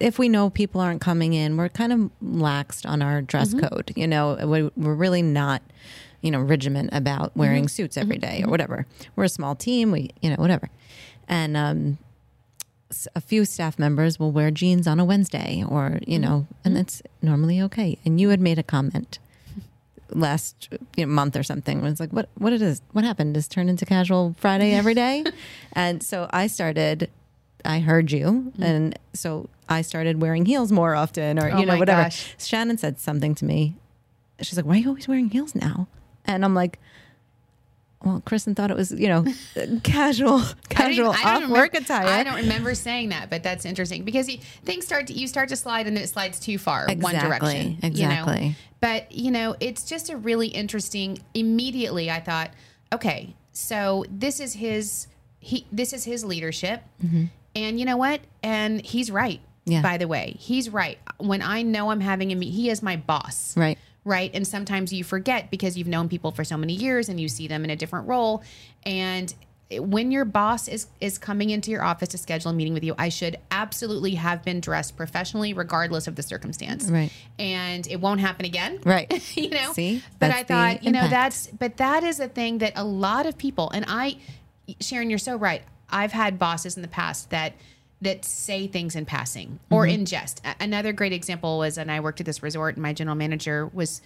if 0.00 0.18
we 0.18 0.28
know 0.28 0.50
people 0.50 0.80
aren't 0.80 1.00
coming 1.00 1.34
in, 1.34 1.56
we're 1.56 1.68
kind 1.68 1.92
of 1.92 2.10
laxed 2.22 2.88
on 2.88 3.02
our 3.02 3.22
dress 3.22 3.54
mm-hmm. 3.54 3.66
code. 3.66 3.92
You 3.96 4.06
know, 4.06 4.34
we- 4.46 4.70
we're 4.82 4.94
really 4.94 5.22
not, 5.22 5.62
you 6.20 6.30
know, 6.30 6.40
regiment 6.40 6.90
about 6.92 7.36
wearing 7.36 7.64
mm-hmm. 7.64 7.68
suits 7.68 7.96
every 7.96 8.18
day 8.18 8.38
or 8.38 8.42
mm-hmm. 8.42 8.50
whatever. 8.50 8.86
We're 9.16 9.24
a 9.24 9.28
small 9.28 9.54
team. 9.54 9.90
We, 9.90 10.10
you 10.20 10.30
know, 10.30 10.36
whatever. 10.36 10.70
And 11.28 11.56
um, 11.56 11.98
a 13.14 13.20
few 13.20 13.44
staff 13.44 13.78
members 13.78 14.18
will 14.18 14.32
wear 14.32 14.50
jeans 14.50 14.86
on 14.86 15.00
a 15.00 15.04
Wednesday 15.04 15.64
or, 15.66 16.00
you 16.06 16.18
know, 16.18 16.46
and 16.64 16.76
that's 16.76 17.02
normally 17.22 17.60
okay. 17.62 17.98
And 18.04 18.20
you 18.20 18.30
had 18.30 18.40
made 18.40 18.58
a 18.58 18.62
comment 18.62 19.18
last 20.10 20.68
you 20.96 21.06
know, 21.06 21.12
month 21.12 21.36
or 21.36 21.42
something. 21.42 21.78
It 21.78 21.82
was 21.82 22.00
like, 22.00 22.12
what, 22.12 22.28
what 22.34 22.52
it 22.52 22.62
is, 22.62 22.82
what 22.92 23.04
happened? 23.04 23.34
Does 23.34 23.46
it 23.46 23.50
turn 23.50 23.68
into 23.68 23.86
casual 23.86 24.34
Friday 24.38 24.72
every 24.72 24.94
day? 24.94 25.24
and 25.72 26.02
so 26.02 26.28
I 26.30 26.46
started, 26.46 27.10
I 27.64 27.80
heard 27.80 28.12
you. 28.12 28.26
Mm-hmm. 28.26 28.62
And 28.62 28.98
so 29.12 29.48
I 29.68 29.82
started 29.82 30.20
wearing 30.20 30.44
heels 30.46 30.70
more 30.72 30.94
often 30.94 31.38
or, 31.38 31.50
Oh 31.50 31.58
you 31.58 31.66
know, 31.66 31.76
whatever. 31.78 32.02
gosh. 32.04 32.34
Shannon 32.38 32.78
said 32.78 32.98
something 33.00 33.34
to 33.36 33.44
me. 33.44 33.76
She's 34.40 34.56
like, 34.56 34.66
why 34.66 34.74
are 34.74 34.78
you 34.78 34.88
always 34.88 35.08
wearing 35.08 35.30
heels 35.30 35.54
now? 35.54 35.86
And 36.24 36.44
I'm 36.44 36.54
like, 36.54 36.78
well, 38.04 38.20
Kristen 38.26 38.54
thought 38.54 38.70
it 38.70 38.76
was, 38.76 38.90
you 38.92 39.08
know, 39.08 39.24
casual, 39.82 40.42
casual 40.68 41.12
I 41.12 41.40
don't 41.40 41.50
work 41.50 41.72
remember- 41.72 41.78
attire. 41.78 42.06
I 42.06 42.22
don't 42.22 42.34
remember 42.36 42.74
saying 42.74 43.08
that, 43.10 43.30
but 43.30 43.42
that's 43.42 43.64
interesting 43.64 44.04
because 44.04 44.28
you, 44.28 44.38
things 44.64 44.84
start 44.84 45.06
to 45.06 45.14
you 45.14 45.26
start 45.26 45.48
to 45.50 45.56
slide 45.56 45.86
and 45.86 45.96
then 45.96 46.04
it 46.04 46.08
slides 46.08 46.38
too 46.38 46.58
far 46.58 46.86
one 46.86 46.90
Exactly, 47.14 47.28
direction. 47.28 47.66
You 47.66 47.78
know? 47.80 47.86
exactly. 47.88 48.56
But 48.80 49.10
you 49.12 49.30
know, 49.30 49.56
it's 49.60 49.84
just 49.84 50.10
a 50.10 50.16
really 50.18 50.48
interesting. 50.48 51.18
Immediately, 51.32 52.10
I 52.10 52.20
thought, 52.20 52.50
okay, 52.92 53.34
so 53.52 54.04
this 54.10 54.38
is 54.38 54.52
his 54.52 55.06
he 55.38 55.66
this 55.72 55.94
is 55.94 56.04
his 56.04 56.24
leadership, 56.26 56.82
mm-hmm. 57.02 57.24
And 57.54 57.78
you 57.78 57.84
know 57.86 57.96
what? 57.96 58.20
And 58.42 58.80
he's 58.84 59.10
right. 59.10 59.40
Yeah. 59.66 59.80
By 59.80 59.96
the 59.96 60.06
way, 60.06 60.36
he's 60.38 60.68
right. 60.68 60.98
When 61.18 61.40
I 61.40 61.62
know 61.62 61.90
I'm 61.90 62.00
having 62.00 62.32
a 62.32 62.34
meet, 62.34 62.50
he 62.52 62.68
is 62.68 62.82
my 62.82 62.96
boss 62.96 63.56
Right. 63.56 63.78
right? 64.04 64.30
And 64.34 64.46
sometimes 64.46 64.92
you 64.92 65.04
forget 65.04 65.50
because 65.50 65.78
you've 65.78 65.88
known 65.88 66.08
people 66.08 66.32
for 66.32 66.44
so 66.44 66.56
many 66.58 66.74
years 66.74 67.08
and 67.08 67.18
you 67.18 67.28
see 67.28 67.48
them 67.48 67.64
in 67.64 67.70
a 67.70 67.76
different 67.76 68.06
role. 68.06 68.42
And 68.84 69.32
when 69.78 70.12
your 70.12 70.26
boss 70.26 70.68
is 70.68 70.86
is 71.00 71.16
coming 71.16 71.48
into 71.48 71.70
your 71.70 71.82
office 71.82 72.10
to 72.10 72.18
schedule 72.18 72.50
a 72.50 72.54
meeting 72.54 72.74
with 72.74 72.84
you, 72.84 72.94
I 72.98 73.08
should 73.08 73.38
absolutely 73.50 74.14
have 74.16 74.44
been 74.44 74.60
dressed 74.60 74.94
professionally, 74.98 75.54
regardless 75.54 76.06
of 76.06 76.14
the 76.16 76.22
circumstance. 76.22 76.84
Right. 76.90 77.10
And 77.38 77.86
it 77.86 77.98
won't 78.00 78.20
happen 78.20 78.44
again. 78.44 78.80
Right. 78.84 79.10
you 79.36 79.48
know. 79.48 79.72
See? 79.72 80.02
But 80.18 80.30
I 80.30 80.42
thought, 80.44 80.84
you 80.84 80.92
know, 80.92 81.08
that's 81.08 81.46
but 81.46 81.78
that 81.78 82.04
is 82.04 82.20
a 82.20 82.28
thing 82.28 82.58
that 82.58 82.74
a 82.76 82.84
lot 82.84 83.24
of 83.24 83.38
people 83.38 83.70
and 83.70 83.86
I, 83.88 84.18
Sharon, 84.80 85.08
you're 85.08 85.18
so 85.18 85.36
right. 85.36 85.62
I've 85.90 86.12
had 86.12 86.38
bosses 86.38 86.76
in 86.76 86.82
the 86.82 86.88
past 86.88 87.30
that 87.30 87.52
that 88.02 88.24
say 88.24 88.66
things 88.66 88.96
in 88.96 89.06
passing 89.06 89.58
or 89.70 89.84
Mm-hmm. 89.84 89.94
in 90.00 90.04
jest. 90.06 90.42
A- 90.44 90.56
Another 90.60 90.92
great 90.92 91.12
example 91.12 91.58
was, 91.58 91.78
and 91.78 91.90
I 91.90 92.00
worked 92.00 92.20
at 92.20 92.26
this 92.26 92.42
resort, 92.42 92.74
and 92.74 92.82
my 92.82 92.92
general 92.92 93.16
manager 93.16 93.66
was 93.72 94.02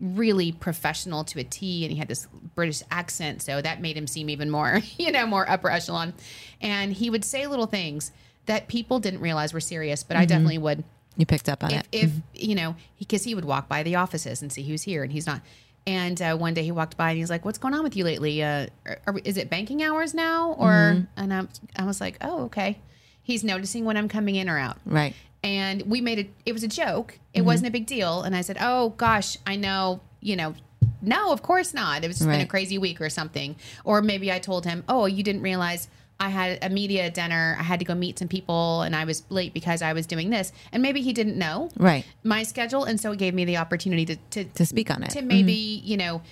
really 0.00 0.52
professional 0.52 1.22
to 1.24 1.38
a 1.38 1.44
T, 1.44 1.84
and 1.84 1.92
he 1.92 1.98
had 1.98 2.08
this 2.08 2.26
British 2.54 2.82
accent, 2.90 3.42
so 3.42 3.60
that 3.60 3.80
made 3.82 3.96
him 3.96 4.06
seem 4.06 4.30
even 4.30 4.50
more, 4.50 4.80
you 4.98 5.12
know, 5.12 5.26
more 5.26 5.48
upper 5.50 5.70
echelon. 5.70 6.14
And 6.60 6.92
he 6.92 7.10
would 7.10 7.24
say 7.24 7.46
little 7.46 7.66
things 7.66 8.10
that 8.46 8.68
people 8.68 8.98
didn't 9.00 9.20
realize 9.20 9.52
were 9.52 9.60
serious, 9.60 10.02
but 10.02 10.16
I 10.16 10.24
definitely 10.24 10.58
would 10.58 10.82
You 11.16 11.26
picked 11.26 11.48
up 11.48 11.62
on 11.62 11.72
if, 11.72 11.80
it. 11.80 11.86
if 11.92 12.10
you 12.34 12.54
know 12.54 12.74
because 12.98 13.22
he 13.24 13.34
would 13.34 13.44
walk 13.44 13.68
by 13.68 13.82
the 13.82 13.96
offices 13.96 14.40
and 14.42 14.50
see 14.50 14.62
who's 14.62 14.82
here 14.82 15.02
and 15.04 15.12
he's 15.12 15.26
not 15.26 15.42
and 15.86 16.20
uh, 16.22 16.36
one 16.36 16.54
day 16.54 16.62
he 16.62 16.72
walked 16.72 16.96
by 16.96 17.10
and 17.10 17.18
he's 17.18 17.30
like 17.30 17.44
what's 17.44 17.58
going 17.58 17.74
on 17.74 17.82
with 17.82 17.96
you 17.96 18.04
lately? 18.04 18.42
Uh, 18.42 18.66
are, 19.06 19.18
is 19.24 19.36
it 19.36 19.50
banking 19.50 19.82
hours 19.82 20.14
now 20.14 20.52
or 20.52 20.70
Mm-hmm. 20.70 21.04
and 21.16 21.34
I, 21.34 21.46
I 21.76 21.84
was 21.84 22.00
like 22.00 22.16
oh 22.20 22.44
okay. 22.44 22.78
He's 23.22 23.44
noticing 23.44 23.84
when 23.84 23.96
i'm 23.96 24.08
coming 24.08 24.34
in 24.36 24.48
or 24.48 24.58
out. 24.58 24.78
Right. 24.84 25.14
and 25.44 25.82
we 25.82 26.00
made 26.00 26.18
it 26.18 26.30
it 26.46 26.52
was 26.52 26.62
a 26.62 26.68
joke. 26.68 27.18
It 27.34 27.38
Mm-hmm. 27.40 27.46
wasn't 27.46 27.68
a 27.68 27.72
big 27.72 27.86
deal. 27.86 28.22
And 28.22 28.34
i 28.36 28.40
said 28.42 28.56
oh 28.60 28.90
gosh 28.90 29.36
i 29.46 29.56
know 29.56 30.00
you 30.20 30.36
know 30.36 30.54
no 31.00 31.32
of 31.32 31.42
course 31.42 31.74
not. 31.74 32.04
It 32.04 32.08
was 32.08 32.18
just 32.18 32.28
been 32.30 32.40
a 32.40 32.46
crazy 32.46 32.78
week 32.78 33.00
or 33.00 33.10
something. 33.10 33.56
Or 33.84 34.02
maybe 34.02 34.30
i 34.30 34.38
told 34.38 34.64
him 34.66 34.84
oh 34.88 35.06
you 35.06 35.22
didn't 35.22 35.42
realize 35.42 35.88
i 36.20 36.28
had 36.28 36.58
a 36.62 36.68
media 36.68 37.10
dinner 37.10 37.56
i 37.58 37.62
had 37.62 37.78
to 37.78 37.84
go 37.84 37.94
meet 37.94 38.18
some 38.18 38.28
people 38.28 38.82
and 38.82 38.94
i 38.94 39.04
was 39.04 39.22
late 39.30 39.52
because 39.52 39.82
i 39.82 39.92
was 39.92 40.06
doing 40.06 40.30
this 40.30 40.52
and 40.72 40.82
maybe 40.82 41.00
he 41.02 41.12
didn't 41.12 41.36
know 41.36 41.68
Right. 41.76 42.04
my 42.22 42.42
schedule 42.44 42.84
and 42.84 43.00
so 43.00 43.12
it 43.12 43.18
gave 43.18 43.34
me 43.34 43.44
the 43.44 43.56
opportunity 43.56 44.04
to 44.06 44.16
to, 44.30 44.44
To 44.44 44.66
speak 44.66 44.90
on 44.90 45.02
it. 45.02 45.10
to 45.10 45.22
maybe 45.22 45.52
you 45.52 45.96
know 45.96 46.22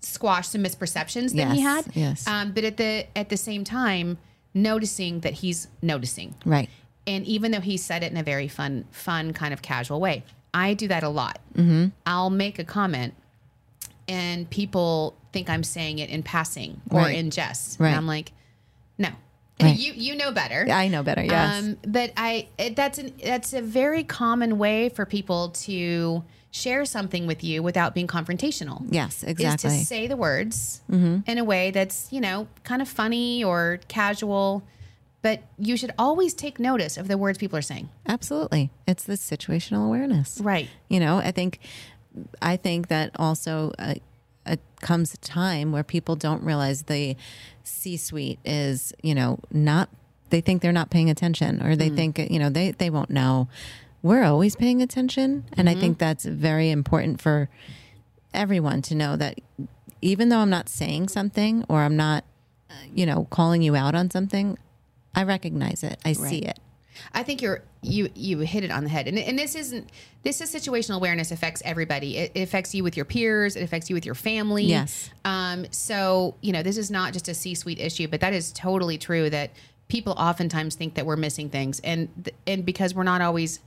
squash 0.00 0.48
some 0.48 0.62
misperceptions 0.64 1.34
that 1.36 1.52
he 1.52 1.60
had 1.60 1.84
yes. 1.94 2.26
um, 2.26 2.52
but 2.52 2.64
at 2.64 2.76
the 2.76 3.06
at 3.16 3.28
the 3.28 3.36
same 3.36 3.62
time 3.64 4.18
noticing 4.54 5.20
that 5.20 5.32
he's 5.34 5.68
noticing 5.80 6.34
Right. 6.44 6.68
and 7.06 7.24
even 7.24 7.52
though 7.52 7.60
he 7.60 7.76
said 7.76 8.02
it 8.02 8.10
in 8.12 8.18
a 8.18 8.22
very 8.22 8.48
fun 8.48 8.84
fun 8.90 9.32
kind 9.32 9.52
of 9.54 9.62
casual 9.62 10.00
way 10.00 10.24
i 10.52 10.74
do 10.74 10.88
that 10.88 11.02
a 11.02 11.08
lot 11.08 11.38
Mm-hmm. 11.54 11.88
i'll 12.06 12.30
make 12.30 12.58
a 12.58 12.64
comment 12.64 13.14
and 14.08 14.50
people 14.50 15.14
think 15.32 15.48
i'm 15.48 15.62
saying 15.62 15.98
it 16.00 16.10
in 16.10 16.22
passing 16.22 16.80
or 16.90 17.00
Right. 17.00 17.16
in 17.16 17.30
jest 17.30 17.78
Right. 17.78 17.88
and 17.88 17.96
i'm 17.96 18.06
like 18.06 18.32
no 19.02 19.10
Right. 19.60 19.78
you 19.78 19.92
you 20.06 20.16
know 20.16 20.30
better 20.32 20.66
I 20.68 20.88
know 20.88 21.02
better. 21.04 21.22
Yes. 21.22 21.62
um, 21.62 21.76
but 21.86 22.08
I 22.16 22.48
it, 22.58 22.74
that's 22.74 22.98
an 22.98 23.12
that's 23.22 23.52
a 23.52 23.62
very 23.62 24.02
common 24.02 24.58
way 24.58 24.88
for 24.88 25.04
people 25.06 25.50
to 25.66 26.24
share 26.50 26.84
something 26.84 27.26
with 27.26 27.44
you 27.44 27.62
without 27.62 27.94
being 27.94 28.06
confrontational. 28.16 28.78
yes. 28.90 29.22
Exactly. 29.22 29.70
Mm-hmm. 29.70 29.78
to 29.78 29.84
say 29.86 30.06
the 30.06 30.16
words 30.16 30.80
in 30.90 31.38
a 31.38 31.44
way 31.44 31.70
that's 31.70 31.98
you 32.12 32.20
know 32.20 32.48
kind 32.64 32.82
of 32.82 32.88
funny 32.88 33.44
or 33.44 33.78
casual, 33.88 34.62
but 35.22 35.42
you 35.58 35.76
should 35.76 35.92
always 35.98 36.34
take 36.34 36.58
notice 36.58 36.96
of 36.96 37.06
the 37.08 37.16
words 37.16 37.38
people 37.38 37.56
are 37.58 37.62
saying. 37.72 37.88
Absolutely. 38.08 38.70
It's 38.88 39.04
the 39.04 39.14
situational 39.14 39.86
awareness. 39.86 40.40
Right. 40.42 40.68
You 40.88 40.98
know, 41.00 41.18
I 41.18 41.30
think, 41.30 41.60
I 42.42 42.56
think 42.56 42.88
that 42.88 43.12
also 43.16 43.72
uh, 43.78 43.94
it 44.46 44.60
comes 44.80 45.14
a 45.14 45.18
time 45.18 45.72
where 45.72 45.84
people 45.84 46.16
don't 46.16 46.42
realize 46.42 46.82
the 46.82 47.16
C-suite 47.64 48.38
is, 48.44 48.92
you 49.02 49.14
know, 49.14 49.38
not. 49.50 49.88
They 50.30 50.40
think 50.40 50.62
they're 50.62 50.72
not 50.72 50.90
paying 50.90 51.10
attention, 51.10 51.62
or 51.62 51.76
they 51.76 51.90
think 51.90 52.18
you 52.18 52.38
know 52.38 52.48
they 52.48 52.70
they 52.70 52.88
won't 52.88 53.10
know. 53.10 53.48
We're 54.02 54.24
always 54.24 54.56
paying 54.56 54.80
attention, 54.82 55.44
and 55.52 55.68
I 55.68 55.74
think 55.74 55.98
that's 55.98 56.24
very 56.24 56.70
important 56.70 57.20
for 57.20 57.48
everyone 58.34 58.82
to 58.82 58.94
know 58.94 59.14
that 59.16 59.38
even 60.00 60.30
though 60.30 60.38
I'm 60.38 60.50
not 60.50 60.68
saying 60.68 61.08
something 61.08 61.64
or 61.68 61.82
I'm 61.82 61.96
not, 61.96 62.24
uh, 62.70 62.74
you 62.94 63.06
know, 63.06 63.26
calling 63.30 63.62
you 63.62 63.76
out 63.76 63.94
on 63.94 64.10
something, 64.10 64.58
I 65.14 65.22
recognize 65.24 65.84
it. 65.84 65.98
I 66.04 66.14
see 66.14 66.38
it. 66.38 66.58
I 67.12 67.22
think 67.22 67.42
you're 67.42 67.62
you 67.82 68.10
you 68.14 68.38
hit 68.38 68.64
it 68.64 68.70
on 68.70 68.84
the 68.84 68.90
head, 68.90 69.08
and 69.08 69.18
and 69.18 69.38
this 69.38 69.54
isn't 69.54 69.90
this 70.22 70.40
is 70.40 70.54
situational 70.54 70.96
awareness 70.96 71.30
affects 71.30 71.62
everybody. 71.64 72.16
It, 72.16 72.32
it 72.34 72.42
affects 72.42 72.74
you 72.74 72.84
with 72.84 72.96
your 72.96 73.04
peers. 73.04 73.56
It 73.56 73.62
affects 73.62 73.90
you 73.90 73.94
with 73.94 74.06
your 74.06 74.14
family. 74.14 74.64
Yes. 74.64 75.10
Um. 75.24 75.66
So 75.70 76.36
you 76.40 76.52
know 76.52 76.62
this 76.62 76.78
is 76.78 76.90
not 76.90 77.12
just 77.12 77.28
a 77.28 77.34
C-suite 77.34 77.78
issue, 77.78 78.08
but 78.08 78.20
that 78.20 78.32
is 78.32 78.52
totally 78.52 78.98
true. 78.98 79.30
That 79.30 79.50
people 79.88 80.12
oftentimes 80.14 80.74
think 80.74 80.94
that 80.94 81.06
we're 81.06 81.16
missing 81.16 81.50
things, 81.50 81.80
and 81.80 82.08
th- 82.24 82.36
and 82.46 82.64
because 82.64 82.94
we're 82.94 83.02
not 83.02 83.20
always 83.20 83.60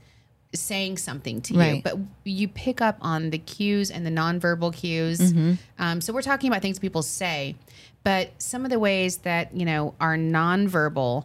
saying 0.54 0.96
something 0.96 1.42
to 1.42 1.54
you, 1.54 1.82
but 1.82 1.98
you 2.24 2.48
pick 2.48 2.80
up 2.80 2.96
on 3.02 3.30
the 3.30 3.38
cues 3.38 3.90
and 3.90 4.06
the 4.06 4.10
nonverbal 4.10 4.72
cues. 4.72 5.18
Mm-hmm. 5.20 5.54
Um, 5.78 6.00
so 6.00 6.12
we're 6.12 6.22
talking 6.22 6.48
about 6.48 6.62
things 6.62 6.78
people 6.78 7.02
say, 7.02 7.56
but 8.04 8.30
some 8.38 8.64
of 8.64 8.70
the 8.70 8.78
ways 8.78 9.18
that 9.18 9.54
you 9.54 9.66
know 9.66 9.94
are 10.00 10.16
nonverbal. 10.16 11.24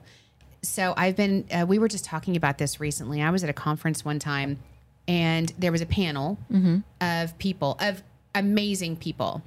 So 0.64 0.94
I've 0.96 1.16
been. 1.16 1.46
Uh, 1.52 1.66
we 1.68 1.80
were 1.80 1.88
just 1.88 2.06
talking 2.06 2.36
about 2.36 2.58
this 2.58 2.80
recently. 2.80 3.22
I 3.22 3.30
was 3.32 3.44
at 3.44 3.50
a 3.50 3.54
conference 3.54 4.06
one 4.06 4.20
time, 4.20 4.60
and 5.08 5.52
there 5.58 5.72
was 5.72 5.82
a 5.82 5.86
panel 5.88 6.38
of 7.02 7.38
people 7.40 7.78
of 7.80 8.04
amazing 8.36 8.98
people. 8.98 9.42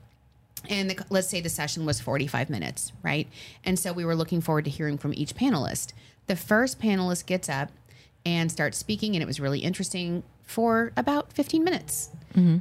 And 0.69 0.91
the, 0.91 1.05
let's 1.11 1.29
say 1.29 1.41
the 1.41 1.51
session 1.51 1.85
was 1.85 2.01
45 2.01 2.49
minutes, 2.49 2.93
right? 3.03 3.29
And 3.65 3.79
so 3.79 3.93
we 3.93 4.05
were 4.05 4.17
looking 4.17 4.41
forward 4.41 4.65
to 4.65 4.71
hearing 4.71 4.97
from 4.99 5.13
each 5.15 5.35
panelist. 5.35 5.93
The 6.27 6.37
first 6.37 6.81
panelist 6.81 7.27
gets 7.27 7.49
up 7.51 7.71
and 8.25 8.51
starts 8.51 8.79
speaking, 8.79 9.15
and 9.15 9.23
it 9.23 9.27
was 9.27 9.39
really 9.39 9.59
interesting 9.61 10.23
for 10.43 10.93
about 10.97 11.33
15 11.35 11.63
minutes. 11.63 12.09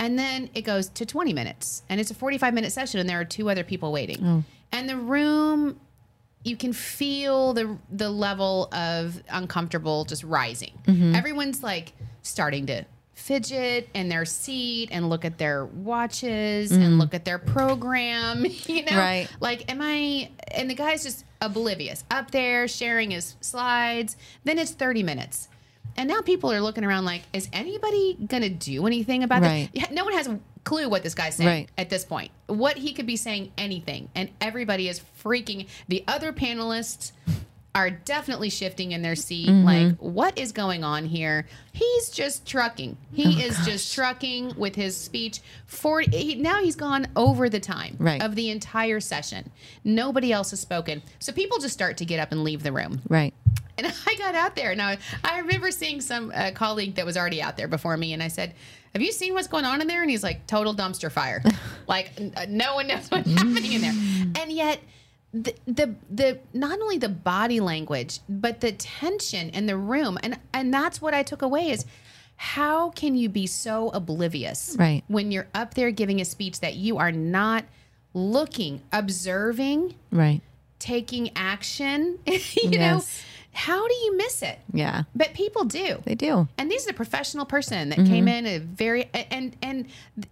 And 0.01 0.19
then 0.19 0.49
it 0.53 0.61
goes 0.63 0.89
to 0.89 1.05
20 1.05 1.33
minutes, 1.33 1.81
and 1.89 1.99
it's 2.01 2.11
a 2.11 2.13
45 2.13 2.53
minute 2.53 2.71
session, 2.73 2.99
and 2.99 3.09
there 3.09 3.19
are 3.19 3.25
two 3.25 3.49
other 3.49 3.63
people 3.63 3.91
waiting. 3.91 4.43
And 4.71 4.87
the 4.89 4.97
room 4.97 5.79
you 6.43 6.57
can 6.57 6.73
feel 6.73 7.53
the 7.53 7.77
the 7.91 8.09
level 8.09 8.69
of 8.73 9.21
uncomfortable 9.29 10.05
just 10.05 10.23
rising. 10.23 10.73
Mm-hmm. 10.85 11.15
Everyone's 11.15 11.63
like 11.63 11.93
starting 12.21 12.65
to 12.67 12.85
fidget 13.13 13.87
in 13.93 14.09
their 14.09 14.25
seat 14.25 14.89
and 14.91 15.09
look 15.09 15.23
at 15.23 15.37
their 15.37 15.65
watches 15.65 16.71
and 16.71 16.83
mm-hmm. 16.83 16.99
look 16.99 17.13
at 17.13 17.23
their 17.25 17.37
program, 17.37 18.45
you 18.65 18.83
know? 18.83 18.97
Right. 18.97 19.27
Like 19.39 19.71
am 19.71 19.81
I 19.81 20.31
and 20.51 20.69
the 20.69 20.75
guy's 20.75 21.03
just 21.03 21.23
oblivious 21.41 22.03
up 22.11 22.31
there 22.31 22.67
sharing 22.67 23.11
his 23.11 23.35
slides. 23.39 24.17
Then 24.43 24.57
it's 24.57 24.71
30 24.71 25.03
minutes. 25.03 25.47
And 25.95 26.09
now 26.09 26.21
people 26.21 26.51
are 26.51 26.59
looking 26.59 26.83
around 26.83 27.05
like, 27.05 27.21
is 27.33 27.47
anybody 27.53 28.17
gonna 28.27 28.49
do 28.49 28.87
anything 28.87 29.23
about 29.23 29.43
Right. 29.43 29.69
it? 29.73 29.91
No 29.91 30.03
one 30.03 30.13
has 30.13 30.27
clue 30.63 30.87
what 30.89 31.03
this 31.03 31.13
guy's 31.15 31.35
saying 31.35 31.47
Right. 31.49 31.69
at 31.77 31.89
this 31.89 32.05
point. 32.05 32.31
What 32.47 32.77
he 32.77 32.93
could 32.93 33.05
be 33.07 33.17
saying 33.17 33.51
anything, 33.57 34.09
and 34.15 34.29
everybody 34.41 34.87
is 34.89 35.01
freaking. 35.23 35.67
The 35.87 36.03
other 36.07 36.31
panelists 36.33 37.11
are 37.75 37.89
definitely 37.89 38.51
shifting 38.51 38.91
in 38.91 39.01
their 39.01 39.15
seat. 39.15 39.49
Mm-hmm. 39.49 39.65
Like, 39.65 39.97
what 39.97 40.37
is 40.37 40.51
going 40.51 40.83
on 40.83 41.05
here? 41.05 41.47
He's 41.71 42.09
just 42.11 42.45
trucking. 42.45 42.97
He 43.11 43.25
Oh, 43.25 43.45
is 43.47 43.57
just 43.65 43.95
trucking 43.95 44.53
with 44.57 44.75
his 44.75 44.95
speech. 44.95 45.39
For 45.65 46.01
he, 46.01 46.35
now, 46.35 46.61
he's 46.61 46.75
gone 46.75 47.07
over 47.15 47.49
the 47.49 47.59
time 47.59 47.95
Right. 47.97 48.21
of 48.21 48.35
the 48.35 48.51
entire 48.51 48.99
session. 48.99 49.49
Nobody 49.83 50.31
else 50.31 50.51
has 50.51 50.59
spoken, 50.59 51.01
so 51.17 51.31
people 51.33 51.57
just 51.57 51.73
start 51.73 51.97
to 51.97 52.05
get 52.05 52.19
up 52.19 52.31
and 52.31 52.43
leave 52.43 52.61
the 52.61 52.71
room. 52.71 53.01
Right. 53.09 53.33
And 53.77 53.87
I 54.07 54.15
got 54.15 54.35
out 54.35 54.55
there. 54.55 54.75
Now 54.75 54.95
I 55.23 55.39
remember 55.39 55.71
seeing 55.71 56.01
some 56.01 56.31
uh, 56.35 56.51
colleague 56.53 56.95
that 56.95 57.05
was 57.05 57.17
already 57.17 57.41
out 57.41 57.57
there 57.57 57.67
before 57.67 57.97
me, 57.97 58.13
and 58.13 58.21
I 58.21 58.27
said, 58.27 58.53
"Have 58.93 59.01
you 59.01 59.11
seen 59.11 59.33
what's 59.33 59.47
going 59.47 59.65
on 59.65 59.81
in 59.81 59.87
there?" 59.87 60.01
And 60.01 60.09
he's 60.11 60.23
like, 60.23 60.45
"Total 60.47 60.73
dumpster 60.75 61.11
fire. 61.11 61.43
like 61.87 62.11
n- 62.17 62.33
uh, 62.37 62.45
no 62.49 62.75
one 62.75 62.87
knows 62.87 63.09
what's 63.09 63.29
happening 63.31 63.73
in 63.73 63.81
there." 63.81 63.93
And 64.41 64.51
yet, 64.51 64.79
the, 65.33 65.53
the 65.65 65.95
the 66.11 66.39
not 66.53 66.79
only 66.79 66.97
the 66.97 67.09
body 67.09 67.59
language, 67.59 68.19
but 68.29 68.61
the 68.61 68.71
tension 68.73 69.49
in 69.49 69.65
the 69.65 69.77
room, 69.77 70.17
and 70.23 70.37
and 70.53 70.73
that's 70.73 71.01
what 71.01 71.13
I 71.13 71.23
took 71.23 71.41
away 71.41 71.69
is. 71.71 71.85
How 72.35 72.89
can 72.89 73.15
you 73.15 73.29
be 73.29 73.45
so 73.47 73.89
oblivious 73.89 74.75
Right. 74.77 75.03
when 75.07 75.31
you're 75.31 75.47
up 75.53 75.75
there 75.75 75.91
giving 75.91 76.19
a 76.19 76.25
speech 76.25 76.59
that 76.61 76.73
you 76.73 76.97
are 76.97 77.11
not 77.11 77.63
looking, 78.13 78.81
observing, 78.91 79.93
Right. 80.11 80.41
taking 80.79 81.31
action? 81.37 82.19
you 82.25 82.71
know, 82.71 82.95
Yes. 82.97 83.23
How 83.53 83.87
do 83.87 83.93
you 83.93 84.17
miss 84.17 84.41
it? 84.41 84.59
Yeah. 84.73 85.03
But 85.15 85.33
people 85.33 85.63
do. 85.63 86.01
They 86.05 86.15
do. 86.15 86.47
And 86.57 86.69
this 86.71 86.83
is 86.83 86.89
a 86.89 86.93
professional 86.93 87.45
person 87.45 87.89
that 87.89 87.99
Mm-hmm. 87.99 88.07
came 88.13 88.27
in 88.27 88.45
a 88.47 88.57
very 88.59 89.09
and 89.13 89.55
and 89.61 89.85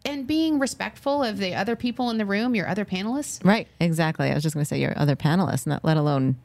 and 0.05 0.25
being 0.27 0.57
respectful 0.60 1.23
of 1.23 1.38
the 1.38 1.53
other 1.55 1.75
people 1.75 2.10
in 2.10 2.17
the 2.17 2.25
room, 2.25 2.55
your 2.55 2.67
other 2.67 2.84
panelists. 2.86 3.43
Right. 3.45 3.67
Exactly. 3.79 4.29
I 4.29 4.34
was 4.34 4.43
just 4.43 4.55
going 4.55 4.63
to 4.63 4.67
say 4.67 4.79
your 4.79 4.93
other 4.97 5.15
panelists, 5.15 5.65
not 5.67 5.86
let 5.86 5.97
alone 5.97 6.38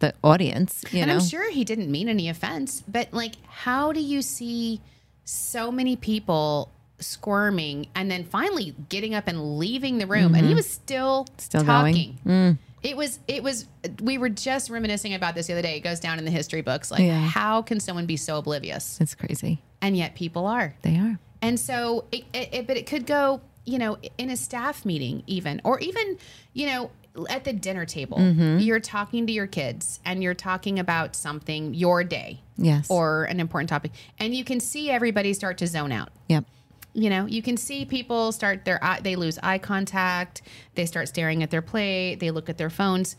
the 0.00 0.14
audience. 0.22 0.84
You 0.92 1.00
and 1.00 1.08
know. 1.08 1.14
I'm 1.14 1.20
sure 1.20 1.50
he 1.50 1.64
didn't 1.64 1.90
mean 1.90 2.08
any 2.08 2.28
offense, 2.28 2.82
but 2.86 3.12
like 3.12 3.34
how 3.48 3.92
do 3.92 4.00
you 4.00 4.20
see 4.22 4.80
so 5.24 5.70
many 5.72 5.96
people 5.96 6.70
squirming 6.98 7.86
and 7.94 8.10
then 8.10 8.24
finally 8.24 8.74
getting 8.88 9.14
up 9.14 9.26
and 9.26 9.58
leaving 9.58 9.98
the 9.98 10.06
room 10.06 10.34
and 10.34 10.46
he 10.46 10.54
was 10.54 10.68
still 10.68 11.24
Mm-hmm. 11.24 11.38
Still 11.38 11.64
going? 11.64 11.94
talking. 12.24 12.58
It 12.82 12.96
was 12.96 13.18
it 13.28 13.42
was 13.42 13.66
we 14.02 14.16
were 14.18 14.28
just 14.30 14.70
reminiscing 14.70 15.14
about 15.14 15.34
this 15.34 15.46
the 15.48 15.52
other 15.54 15.62
day. 15.62 15.76
It 15.76 15.80
goes 15.80 16.00
down 16.00 16.18
in 16.18 16.24
the 16.24 16.30
history 16.30 16.62
books 16.62 16.90
like 16.90 17.00
Yeah. 17.00 17.20
how 17.26 17.62
can 17.62 17.78
someone 17.80 18.06
be 18.06 18.16
so 18.16 18.38
oblivious? 18.38 18.98
It's 19.00 19.14
crazy. 19.14 19.62
And 19.82 19.96
yet 19.96 20.14
people 20.14 20.46
are. 20.46 20.74
They 20.82 20.96
are. 20.96 21.18
And 21.42 21.58
so, 21.58 22.04
it, 22.12 22.24
it, 22.34 22.48
it- 22.52 22.66
but 22.66 22.76
it 22.76 22.86
could 22.86 23.06
go, 23.06 23.40
you 23.64 23.78
know, 23.78 23.96
in 24.18 24.30
a 24.30 24.36
staff 24.36 24.84
meeting, 24.84 25.22
even, 25.26 25.60
or 25.64 25.78
even, 25.80 26.18
you 26.52 26.66
know, 26.66 26.90
at 27.28 27.44
the 27.44 27.52
dinner 27.52 27.84
table. 27.86 28.18
Mm-hmm. 28.18 28.58
You're 28.58 28.78
talking 28.80 29.26
to 29.26 29.32
your 29.32 29.46
kids 29.46 30.00
and 30.04 30.22
you're 30.22 30.34
talking 30.34 30.78
about 30.78 31.16
something, 31.16 31.74
your 31.74 32.04
day, 32.04 32.40
Yes. 32.56 32.88
or 32.90 33.24
an 33.24 33.40
important 33.40 33.68
topic, 33.68 33.92
and 34.18 34.34
you 34.34 34.44
can 34.44 34.60
see 34.60 34.90
everybody 34.90 35.32
start 35.34 35.58
to 35.58 35.66
zone 35.66 35.92
out. 35.92 36.10
Yep. 36.28 36.44
You 36.92 37.10
know, 37.10 37.26
you 37.26 37.42
can 37.42 37.56
see 37.56 37.84
people 37.84 38.32
start 38.32 38.64
their 38.64 38.82
eye, 38.82 39.00
they 39.00 39.16
lose 39.16 39.38
eye 39.42 39.58
contact, 39.58 40.42
they 40.74 40.86
start 40.86 41.08
staring 41.08 41.42
at 41.42 41.50
their 41.50 41.62
plate, 41.62 42.16
they 42.16 42.30
look 42.30 42.48
at 42.48 42.58
their 42.58 42.70
phones. 42.70 43.16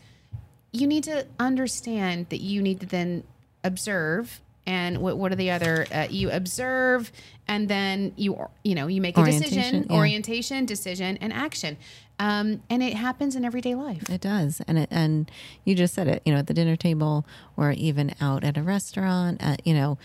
You 0.72 0.86
need 0.86 1.04
to 1.04 1.26
understand 1.38 2.28
that 2.30 2.40
you 2.40 2.62
need 2.62 2.80
to 2.80 2.86
then 2.86 3.24
observe. 3.64 4.40
And 4.64 4.98
what, 4.98 5.18
what 5.18 5.32
are 5.32 5.36
the 5.36 5.50
other? 5.50 5.86
Uh, 5.92 6.06
you 6.08 6.30
observe, 6.30 7.10
and 7.48 7.68
then 7.68 8.12
you 8.16 8.38
you 8.62 8.76
know 8.76 8.86
you 8.86 9.00
make 9.00 9.18
a 9.18 9.24
decision, 9.24 9.58
Orientation, 9.58 9.86
yeah. 9.90 9.96
orientation, 9.96 10.66
decision, 10.66 11.18
and 11.20 11.32
action. 11.32 11.76
Um, 12.20 12.62
and 12.70 12.80
it 12.80 12.94
happens 12.94 13.34
in 13.34 13.44
everyday 13.44 13.74
life. 13.74 14.08
It 14.08 14.20
does, 14.20 14.62
and 14.68 14.78
it, 14.78 14.88
and 14.92 15.28
you 15.64 15.74
just 15.74 15.94
said 15.94 16.06
it. 16.06 16.22
You 16.24 16.32
know, 16.32 16.38
at 16.38 16.46
the 16.46 16.54
dinner 16.54 16.76
table, 16.76 17.26
or 17.56 17.72
even 17.72 18.14
out 18.20 18.44
at 18.44 18.56
a 18.56 18.62
restaurant. 18.62 19.42
At, 19.42 19.66
you 19.66 19.74
know, 19.74 19.98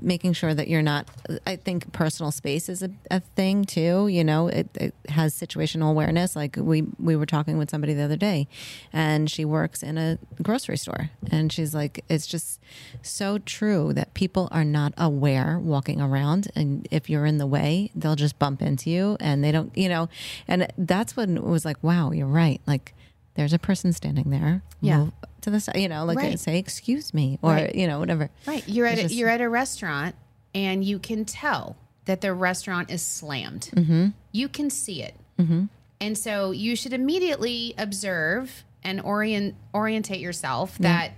making 0.00 0.32
sure 0.32 0.54
that 0.54 0.68
you're 0.68 0.82
not. 0.82 1.08
I 1.46 1.56
think 1.56 1.92
personal 1.92 2.30
space 2.30 2.68
is 2.68 2.82
a, 2.82 2.90
a 3.10 3.20
thing 3.20 3.64
too. 3.64 4.08
You 4.08 4.24
know, 4.24 4.48
it, 4.48 4.68
it 4.74 4.94
has 5.08 5.34
situational 5.34 5.90
awareness. 5.90 6.36
Like 6.36 6.56
we 6.56 6.82
we 6.98 7.16
were 7.16 7.26
talking 7.26 7.58
with 7.58 7.70
somebody 7.70 7.94
the 7.94 8.02
other 8.02 8.16
day, 8.16 8.48
and 8.92 9.30
she 9.30 9.44
works 9.44 9.82
in 9.82 9.98
a 9.98 10.18
grocery 10.42 10.76
store, 10.76 11.10
and 11.30 11.52
she's 11.52 11.74
like, 11.74 12.04
it's 12.08 12.26
just 12.26 12.60
so 13.02 13.38
true 13.38 13.92
that 13.92 14.14
people 14.14 14.48
are 14.52 14.64
not 14.64 14.92
aware 14.96 15.58
walking 15.58 16.00
around, 16.00 16.48
and 16.54 16.86
if 16.90 17.10
you're 17.10 17.26
in 17.26 17.38
the 17.38 17.46
way, 17.46 17.90
they'll 17.94 18.16
just 18.16 18.38
bump 18.38 18.62
into 18.62 18.90
you, 18.90 19.16
and 19.20 19.42
they 19.42 19.52
don't. 19.52 19.76
You 19.76 19.88
know, 19.88 20.08
and 20.46 20.72
that's 20.78 21.16
when 21.16 21.36
it 21.36 21.44
was 21.44 21.64
like, 21.64 21.82
wow, 21.82 22.12
you're 22.12 22.26
right. 22.26 22.60
Like 22.66 22.94
there's 23.34 23.52
a 23.52 23.58
person 23.58 23.92
standing 23.92 24.30
there. 24.30 24.62
Yeah. 24.80 24.98
Move 24.98 25.12
to 25.46 25.50
the 25.50 25.60
side, 25.60 25.76
you 25.76 25.88
know, 25.88 26.04
like 26.04 26.18
Right. 26.18 26.38
say, 26.38 26.58
excuse 26.58 27.14
me, 27.14 27.38
or, 27.40 27.52
Right. 27.52 27.74
you 27.74 27.86
know, 27.86 28.00
whatever. 28.00 28.30
Right. 28.46 28.68
You're 28.68 28.86
at 28.86 28.98
just- 28.98 29.14
you're 29.14 29.28
at 29.28 29.40
a 29.40 29.48
restaurant 29.48 30.16
and 30.54 30.84
you 30.84 30.98
can 30.98 31.24
tell 31.24 31.76
that 32.06 32.20
the 32.20 32.34
restaurant 32.34 32.90
is 32.90 33.00
slammed. 33.02 33.70
Mm-hmm. 33.74 34.08
You 34.32 34.48
can 34.48 34.70
see 34.70 35.02
it. 35.02 35.14
Mm-hmm. 35.38 35.64
And 36.00 36.18
so 36.18 36.50
you 36.50 36.74
should 36.76 36.92
immediately 36.92 37.74
observe 37.78 38.64
and 38.82 39.00
orient 39.00 39.54
orientate 39.72 40.20
yourself 40.20 40.76
that 40.78 41.12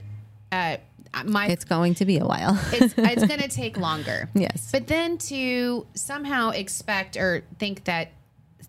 uh, 0.53 0.77
my 1.25 1.47
It's 1.47 1.65
going 1.65 1.95
to 1.95 2.05
be 2.05 2.19
a 2.19 2.27
while. 2.27 2.59
it's, 2.73 2.95
it's 2.97 3.27
going 3.27 3.41
to 3.41 3.49
take 3.49 3.79
longer. 3.79 4.29
Yes. 4.35 4.69
But 4.71 4.87
then 4.89 5.17
to 5.19 5.87
somehow 5.95 6.51
expect 6.51 7.17
or 7.17 7.45
think 7.59 7.85
that 7.85 8.13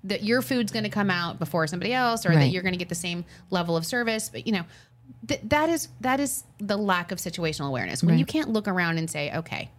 that 0.06 0.24
your 0.24 0.42
food's 0.42 0.72
going 0.72 0.86
to 0.86 0.90
come 0.90 1.10
out 1.10 1.40
before 1.40 1.68
somebody 1.68 1.94
else 1.94 2.26
or 2.26 2.34
that 2.34 2.52
you're 2.52 2.62
going 2.64 2.72
to 2.74 2.78
get 2.78 2.88
the 2.88 2.96
same 2.96 3.26
level 3.50 3.76
of 3.76 3.86
service, 3.86 4.30
but 4.30 4.48
you 4.48 4.54
know, 4.54 4.64
th- 5.28 5.42
that 5.46 5.70
is 5.70 5.90
that 6.02 6.20
is 6.20 6.44
the 6.60 6.78
lack 6.78 7.12
of 7.12 7.18
situational 7.20 7.68
awareness. 7.68 8.04
When 8.04 8.18
you 8.18 8.26
can't 8.26 8.50
look 8.50 8.68
around 8.68 8.98
and 8.98 9.10
say, 9.10 9.32
"Okay, 9.36 9.70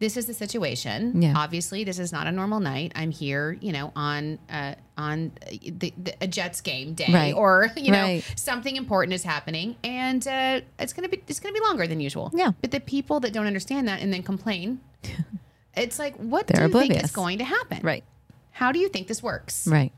this 0.00 0.16
is 0.16 0.26
the 0.26 0.34
situation. 0.34 1.20
Yeah. 1.20 1.34
Obviously, 1.36 1.82
this 1.84 1.98
is 1.98 2.12
not 2.12 2.26
a 2.28 2.32
normal 2.32 2.60
night. 2.60 2.92
I'm 2.94 3.10
here, 3.10 3.58
you 3.60 3.72
know, 3.72 3.92
on 3.96 4.38
uh, 4.50 4.74
on 4.96 5.32
the, 5.50 5.92
the, 5.96 6.14
a 6.20 6.26
Jets 6.28 6.60
game 6.60 6.94
day, 6.94 7.06
Right. 7.12 7.34
or 7.34 7.70
you 7.76 7.90
know, 7.90 8.02
Right. 8.02 8.32
something 8.36 8.76
important 8.76 9.14
is 9.14 9.24
happening, 9.24 9.76
and 9.82 10.26
uh, 10.26 10.60
it's 10.78 10.92
gonna 10.92 11.08
be 11.08 11.22
it's 11.26 11.40
gonna 11.40 11.52
be 11.54 11.60
longer 11.60 11.86
than 11.86 12.00
usual. 12.00 12.30
Yeah. 12.34 12.52
But 12.60 12.70
the 12.70 12.80
people 12.80 13.20
that 13.20 13.32
don't 13.32 13.46
understand 13.46 13.88
that 13.88 14.00
and 14.00 14.12
then 14.12 14.22
complain, 14.22 14.80
it's 15.76 15.98
like, 15.98 16.16
what 16.16 16.46
They're 16.46 16.68
do 16.68 16.78
you 16.78 16.86
think 16.88 17.02
is 17.04 17.10
going 17.12 17.38
to 17.38 17.44
happen? 17.44 17.80
right. 17.82 18.04
How 18.52 18.72
do 18.72 18.78
you 18.80 18.88
think 18.88 19.06
this 19.06 19.22
works? 19.22 19.68
Right. 19.68 19.92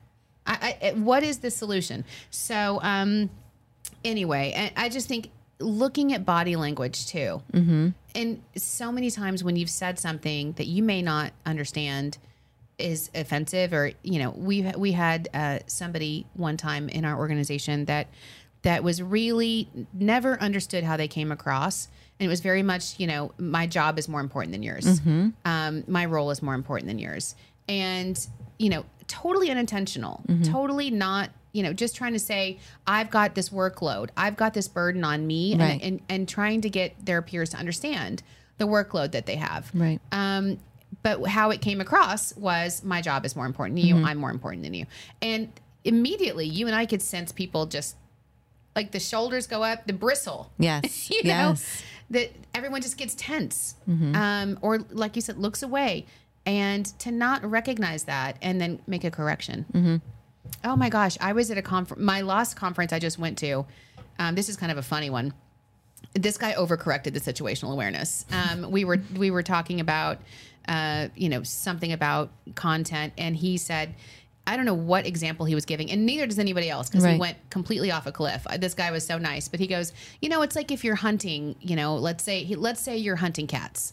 I, 0.46 0.76
I, 0.82 0.90
what 0.92 1.22
is 1.22 1.38
the 1.38 1.50
solution? 1.50 2.04
So, 2.30 2.78
um, 2.82 3.30
anyway, 4.04 4.72
I, 4.76 4.84
I 4.84 4.88
just 4.88 5.08
think 5.08 5.30
looking 5.58 6.12
at 6.12 6.24
body 6.24 6.56
language 6.56 7.06
too. 7.06 7.42
Mm-hmm. 7.52 7.88
And 8.14 8.42
so 8.56 8.90
many 8.90 9.10
times 9.10 9.44
when 9.44 9.56
you've 9.56 9.70
said 9.70 9.98
something 9.98 10.52
that 10.52 10.66
you 10.66 10.82
may 10.82 11.02
not 11.02 11.32
understand 11.44 12.18
is 12.78 13.10
offensive, 13.14 13.72
or 13.72 13.92
you 14.02 14.18
know, 14.18 14.30
we 14.30 14.62
we 14.76 14.92
had 14.92 15.28
uh, 15.34 15.58
somebody 15.66 16.26
one 16.34 16.56
time 16.56 16.88
in 16.88 17.04
our 17.04 17.18
organization 17.18 17.84
that 17.84 18.08
that 18.62 18.82
was 18.82 19.02
really 19.02 19.68
never 19.92 20.40
understood 20.40 20.84
how 20.84 20.96
they 20.96 21.08
came 21.08 21.32
across. 21.32 21.88
And 22.18 22.26
it 22.26 22.28
was 22.28 22.40
very 22.40 22.62
much, 22.62 23.00
you 23.00 23.06
know, 23.06 23.32
my 23.38 23.66
job 23.66 23.98
is 23.98 24.06
more 24.08 24.20
important 24.20 24.52
than 24.52 24.62
yours. 24.62 25.00
Um, 25.46 25.84
my 25.86 26.04
role 26.04 26.30
is 26.30 26.42
more 26.42 26.54
important 26.54 26.88
than 26.88 26.98
yours. 26.98 27.34
And, 27.68 28.18
you 28.58 28.68
know, 28.68 28.84
totally 29.06 29.50
unintentional, 29.50 30.22
totally 30.44 30.90
not, 30.90 31.30
you 31.52 31.62
know, 31.62 31.72
just 31.72 31.96
trying 31.96 32.12
to 32.12 32.18
say, 32.18 32.58
I've 32.86 33.10
got 33.10 33.34
this 33.34 33.48
workload, 33.50 34.10
I've 34.16 34.36
got 34.36 34.54
this 34.54 34.68
burden 34.68 35.04
on 35.04 35.26
me, 35.26 35.56
Right. 35.56 35.72
and, 35.72 35.82
and, 35.82 36.00
and 36.08 36.28
trying 36.28 36.60
to 36.62 36.70
get 36.70 37.04
their 37.04 37.22
peers 37.22 37.50
to 37.50 37.56
understand 37.56 38.22
the 38.58 38.66
workload 38.66 39.12
that 39.12 39.26
they 39.26 39.36
have. 39.36 39.70
Right. 39.74 40.00
Um, 40.12 40.58
but 41.02 41.26
how 41.26 41.50
it 41.50 41.60
came 41.60 41.80
across 41.80 42.36
was 42.36 42.82
my 42.84 43.00
job 43.00 43.24
is 43.24 43.34
more 43.34 43.46
important 43.46 43.76
than 43.78 43.86
you. 43.86 43.94
Mm-hmm. 43.94 44.04
I'm 44.04 44.18
more 44.18 44.30
important 44.30 44.62
than 44.64 44.74
you. 44.74 44.86
And 45.22 45.50
immediately 45.84 46.46
you 46.46 46.66
and 46.66 46.76
I 46.76 46.84
could 46.86 47.00
sense 47.00 47.32
people 47.32 47.66
just 47.66 47.96
like 48.76 48.92
the 48.92 49.00
shoulders 49.00 49.46
go 49.46 49.62
up, 49.62 49.86
the 49.86 49.92
bristle. 49.92 50.52
Yes. 50.58 51.10
you 51.10 51.22
know, 51.24 51.50
yes. 51.50 51.82
that 52.10 52.32
everyone 52.54 52.82
just 52.82 52.96
gets 52.98 53.14
tense. 53.14 53.76
Mm-hmm. 53.88 54.14
Um, 54.14 54.58
or 54.62 54.78
like 54.90 55.16
you 55.16 55.22
said, 55.22 55.38
looks 55.38 55.62
away. 55.62 56.06
And 56.46 56.86
to 57.00 57.10
not 57.10 57.44
recognize 57.44 58.04
that 58.04 58.36
and 58.42 58.60
then 58.60 58.80
make 58.86 59.04
a 59.04 59.10
correction. 59.10 59.66
Mm-hmm. 59.72 59.96
Oh 60.64 60.76
my 60.76 60.88
gosh. 60.88 61.16
I 61.20 61.32
was 61.32 61.50
at 61.50 61.58
a 61.58 61.62
conference, 61.62 62.02
my 62.02 62.20
last 62.22 62.54
conference 62.54 62.92
I 62.92 62.98
just 62.98 63.18
went 63.18 63.38
to. 63.38 63.66
Um, 64.18 64.34
this 64.34 64.48
is 64.48 64.56
kind 64.56 64.70
of 64.70 64.78
a 64.78 64.82
funny 64.82 65.10
one 65.10 65.32
this 66.14 66.36
guy 66.38 66.54
overcorrected 66.54 67.12
the 67.12 67.20
situational 67.20 67.72
awareness. 67.72 68.24
Um, 68.50 68.70
we 68.70 68.84
were 68.84 68.98
we 69.16 69.30
were 69.30 69.42
talking 69.42 69.80
about 69.80 70.18
uh, 70.66 71.08
you 71.14 71.28
know 71.28 71.42
something 71.42 71.92
about 71.92 72.30
content, 72.54 73.12
and 73.18 73.36
he 73.36 73.56
said. 73.58 73.94
I 74.46 74.56
don't 74.56 74.64
know 74.64 74.74
what 74.74 75.06
example 75.06 75.46
he 75.46 75.54
was 75.54 75.64
giving, 75.66 75.92
and 75.92 76.06
neither 76.06 76.26
does 76.26 76.38
anybody 76.38 76.70
else 76.70 76.88
because 76.88 77.04
he 77.12 77.18
went 77.20 77.36
completely 77.50 77.92
off 77.92 78.06
a 78.06 78.10
cliff. 78.12 78.44
Uh, 78.48 78.56
This 78.56 78.74
guy 78.74 78.90
was 78.90 79.06
so 79.06 79.16
nice, 79.18 79.46
but 79.46 79.60
he 79.60 79.68
goes, 79.68 79.92
you 80.20 80.28
know, 80.28 80.42
it's 80.42 80.56
like 80.56 80.72
if 80.72 80.82
you're 80.82 80.96
hunting, 80.96 81.54
you 81.60 81.76
know, 81.76 81.94
let's 81.94 82.24
say 82.24 82.42
he, 82.42 82.56
let's 82.56 82.80
say 82.80 82.96
you're 82.96 83.16
hunting 83.16 83.46
cats, 83.46 83.92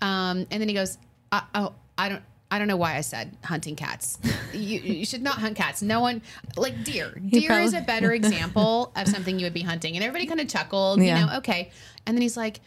um, 0.00 0.46
and 0.50 0.60
then 0.62 0.68
he 0.68 0.74
goes, 0.74 0.96
I, 1.32 1.42
oh, 1.54 1.74
I 1.98 2.08
don't. 2.08 2.22
I 2.50 2.58
don't 2.58 2.66
know 2.68 2.76
why 2.76 2.96
I 2.96 3.00
said 3.02 3.36
hunting 3.44 3.76
cats. 3.76 4.18
You, 4.52 4.80
you 4.80 5.04
should 5.06 5.22
not 5.22 5.38
hunt 5.38 5.56
cats. 5.56 5.82
No 5.82 6.00
one 6.00 6.20
like 6.56 6.82
deer. 6.84 7.10
Deer 7.28 7.60
is 7.60 7.74
a 7.74 7.80
better 7.80 8.12
example 8.20 8.92
of 8.96 9.06
something 9.08 9.38
you 9.38 9.46
would 9.46 9.54
be 9.54 9.62
hunting. 9.62 9.94
And 9.94 10.04
everybody 10.04 10.26
kind 10.26 10.40
of 10.40 10.48
chuckled, 10.48 11.00
Yeah. 11.00 11.20
you 11.20 11.26
know, 11.26 11.36
okay. 11.38 11.70
And 12.06 12.16
then 12.16 12.22
he's 12.22 12.36
like, 12.36 12.60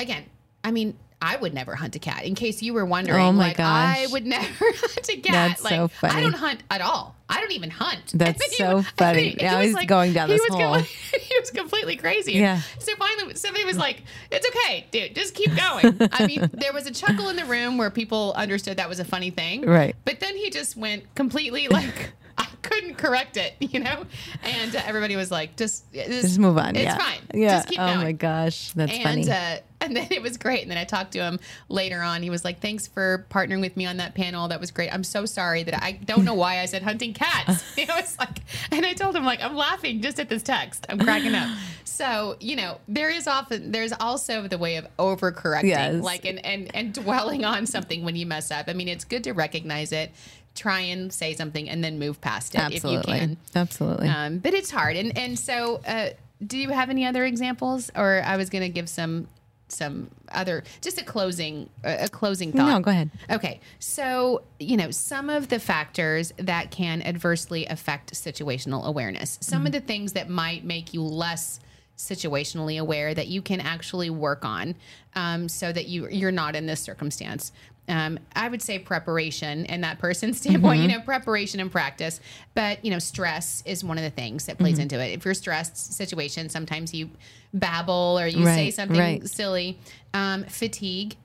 again, 0.00 0.24
I 0.64 0.70
mean, 0.70 0.96
I 1.22 1.36
would 1.36 1.54
never 1.54 1.74
hunt 1.76 1.94
a 1.96 1.98
cat. 1.98 2.24
In 2.24 2.34
case 2.34 2.60
you 2.62 2.74
were 2.74 2.84
wondering, 2.84 3.20
Oh 3.20 3.32
my 3.32 3.48
like 3.48 3.60
I 3.60 4.06
would 4.10 4.26
never 4.38 4.44
hunt 4.58 5.08
a 5.08 5.16
cat. 5.20 5.32
That's 5.32 5.64
like 5.64 5.74
so 5.74 5.88
funny. 5.88 6.14
I 6.14 6.20
don't 6.20 6.32
hunt 6.34 6.62
at 6.70 6.80
all. 6.80 7.14
I 7.28 7.40
don't 7.40 7.52
even 7.52 7.70
hunt. 7.70 8.00
That's 8.14 8.44
he- 8.44 8.56
so 8.56 8.78
I 8.78 8.82
funny. 8.98 9.22
mean, 9.22 9.36
he 9.38 9.44
Now 9.44 9.60
he's 9.60 9.86
going 9.86 10.12
down 10.12 10.28
he 10.28 10.34
this 10.34 10.42
was 10.50 10.58
hole. 10.60 10.74
completely- 10.74 11.20
he 11.20 11.38
was 11.40 11.50
completely 11.50 11.96
crazy. 11.96 12.32
Yeah. 12.32 12.60
So 12.80 12.94
finally, 12.96 13.34
somebody 13.36 13.64
was 13.64 13.78
like, 13.78 14.02
"It's 14.30 14.46
okay, 14.48 14.86
dude. 14.90 15.14
Just 15.14 15.34
keep 15.34 15.54
going." 15.56 15.96
I 16.12 16.26
mean, 16.26 16.50
there 16.52 16.72
was 16.72 16.86
a 16.86 16.92
chuckle 16.92 17.28
in 17.30 17.36
the 17.36 17.44
room 17.46 17.78
where 17.78 17.90
people 17.90 18.32
understood 18.36 18.76
that 18.78 18.88
was 18.88 18.98
a 19.00 19.04
funny 19.04 19.30
thing. 19.30 19.62
Right. 19.64 19.94
But 20.04 20.20
then 20.20 20.36
he 20.36 20.50
just 20.50 20.76
went 20.76 21.14
completely 21.14 21.68
like. 21.68 22.12
Couldn't 22.62 22.94
correct 22.96 23.36
it, 23.36 23.54
you 23.60 23.80
know, 23.80 24.04
and 24.42 24.74
uh, 24.76 24.80
everybody 24.86 25.16
was 25.16 25.30
like, 25.30 25.56
"Just, 25.56 25.92
Just 25.92 26.38
move 26.38 26.56
on. 26.58 26.76
It's 26.76 26.84
yeah. 26.84 26.96
fine. 26.96 27.20
Yeah. 27.34 27.48
Just 27.56 27.68
keep 27.68 27.80
oh 27.80 27.86
going." 27.86 27.98
my 27.98 28.12
gosh. 28.12 28.70
That's 28.72 28.92
and 28.92 29.02
funny. 29.02 29.30
uh, 29.30 29.56
and 29.82 29.96
then 29.96 30.06
it 30.12 30.22
was 30.22 30.36
great. 30.36 30.62
And 30.62 30.70
then 30.70 30.78
I 30.78 30.84
talked 30.84 31.10
to 31.12 31.18
him 31.18 31.40
later 31.68 32.00
on. 32.02 32.22
He 32.22 32.30
was 32.30 32.44
like, 32.44 32.60
"Thanks 32.60 32.86
for 32.86 33.26
partnering 33.30 33.60
with 33.60 33.76
me 33.76 33.84
on 33.86 33.96
that 33.96 34.14
panel. 34.14 34.46
That 34.48 34.60
was 34.60 34.70
great. 34.70 34.94
I'm 34.94 35.02
so 35.02 35.26
sorry 35.26 35.64
that 35.64 35.82
I 35.82 35.92
don't 35.92 36.24
know 36.24 36.34
why 36.34 36.60
I 36.60 36.66
said 36.66 36.82
hunting 36.82 37.14
cats." 37.14 37.64
you 37.76 37.86
know, 37.86 37.96
it's 37.98 38.16
like, 38.18 38.38
and 38.70 38.86
I 38.86 38.92
told 38.92 39.16
him 39.16 39.24
like, 39.24 39.42
"I'm 39.42 39.56
laughing 39.56 40.00
just 40.00 40.20
at 40.20 40.28
this 40.28 40.42
text. 40.44 40.86
I'm 40.88 41.00
cracking 41.00 41.34
up." 41.34 41.48
So 41.84 42.36
you 42.40 42.54
know, 42.56 42.78
there 42.88 43.10
is 43.10 43.26
often 43.26 43.72
there's 43.72 43.92
also 43.92 44.46
the 44.46 44.56
way 44.58 44.76
of 44.76 44.86
overcorrecting, 44.98 45.64
Yes. 45.64 46.02
like 46.02 46.24
and 46.24 46.44
and 46.44 46.70
and 46.74 46.94
dwelling 46.94 47.44
on 47.44 47.66
something 47.66 48.04
when 48.04 48.14
you 48.16 48.24
mess 48.24 48.50
up. 48.52 48.66
I 48.68 48.72
mean, 48.72 48.88
it's 48.88 49.04
good 49.04 49.24
to 49.24 49.32
recognize 49.32 49.92
it, 49.92 50.10
try 50.54 50.80
and 50.80 51.12
say 51.12 51.34
something, 51.34 51.68
and 51.68 51.82
then 51.82 51.98
move 51.98 52.20
past 52.20 52.54
it 52.54 52.60
Absolutely. 52.60 53.14
if 53.14 53.20
you 53.20 53.26
can. 53.28 53.36
Absolutely. 53.54 54.08
Um, 54.08 54.38
but 54.38 54.54
it's 54.54 54.70
hard, 54.70 54.96
and 54.96 55.16
and 55.16 55.38
so, 55.38 55.80
uh, 55.86 56.10
do 56.44 56.58
you 56.58 56.70
have 56.70 56.90
any 56.90 57.06
other 57.06 57.24
examples, 57.24 57.90
or 57.96 58.22
I 58.24 58.36
was 58.36 58.50
going 58.50 58.62
to 58.62 58.68
give 58.68 58.88
some 58.88 59.28
some 59.72 60.10
other 60.30 60.64
just 60.80 61.00
a 61.00 61.04
closing 61.04 61.68
a 61.82 62.08
closing 62.08 62.52
thought. 62.52 62.68
no, 62.68 62.80
go 62.80 62.90
ahead. 62.90 63.10
Okay, 63.30 63.60
so 63.78 64.42
you 64.58 64.76
know 64.76 64.90
some 64.90 65.30
of 65.30 65.48
the 65.48 65.58
factors 65.58 66.32
that 66.36 66.70
can 66.70 67.02
adversely 67.02 67.66
affect 67.66 68.12
situational 68.14 68.84
awareness, 68.84 69.38
some 69.40 69.66
of 69.66 69.72
the 69.72 69.80
things 69.80 70.12
that 70.12 70.28
might 70.28 70.64
make 70.64 70.94
you 70.94 71.02
less 71.02 71.60
situationally 71.96 72.80
aware 72.80 73.14
that 73.14 73.28
you 73.28 73.42
can 73.42 73.60
actually 73.60 74.10
work 74.10 74.44
on, 74.44 74.74
um, 75.14 75.48
so 75.48 75.72
that 75.72 75.86
you 75.88 76.08
you're 76.08 76.32
not 76.32 76.54
in 76.54 76.66
this 76.66 76.80
circumstance. 76.80 77.52
Um, 77.88 78.18
I 78.36 78.48
would 78.48 78.62
say 78.62 78.78
preparation 78.78 79.66
and 79.66 79.82
that 79.82 79.98
person's 79.98 80.40
standpoint, 80.40 80.82
you 80.82 80.88
know, 80.88 81.00
preparation 81.00 81.58
and 81.60 81.70
practice. 81.70 82.20
But 82.54 82.84
you 82.84 82.90
know, 82.90 82.98
stress 83.00 83.62
is 83.66 83.82
one 83.82 83.98
of 83.98 84.04
the 84.04 84.10
things 84.10 84.46
that 84.46 84.56
plays 84.58 84.78
into 84.78 85.00
it. 85.00 85.08
If 85.12 85.24
you're 85.24 85.34
stressed 85.34 85.76
situation, 85.94 86.48
sometimes 86.48 86.94
you 86.94 87.10
babble 87.52 88.18
or 88.18 88.26
you 88.26 88.44
say 88.46 88.70
something 88.70 88.98
right. 88.98 89.28
silly. 89.28 89.78
Um, 90.14 90.44
fatigue, 90.44 91.16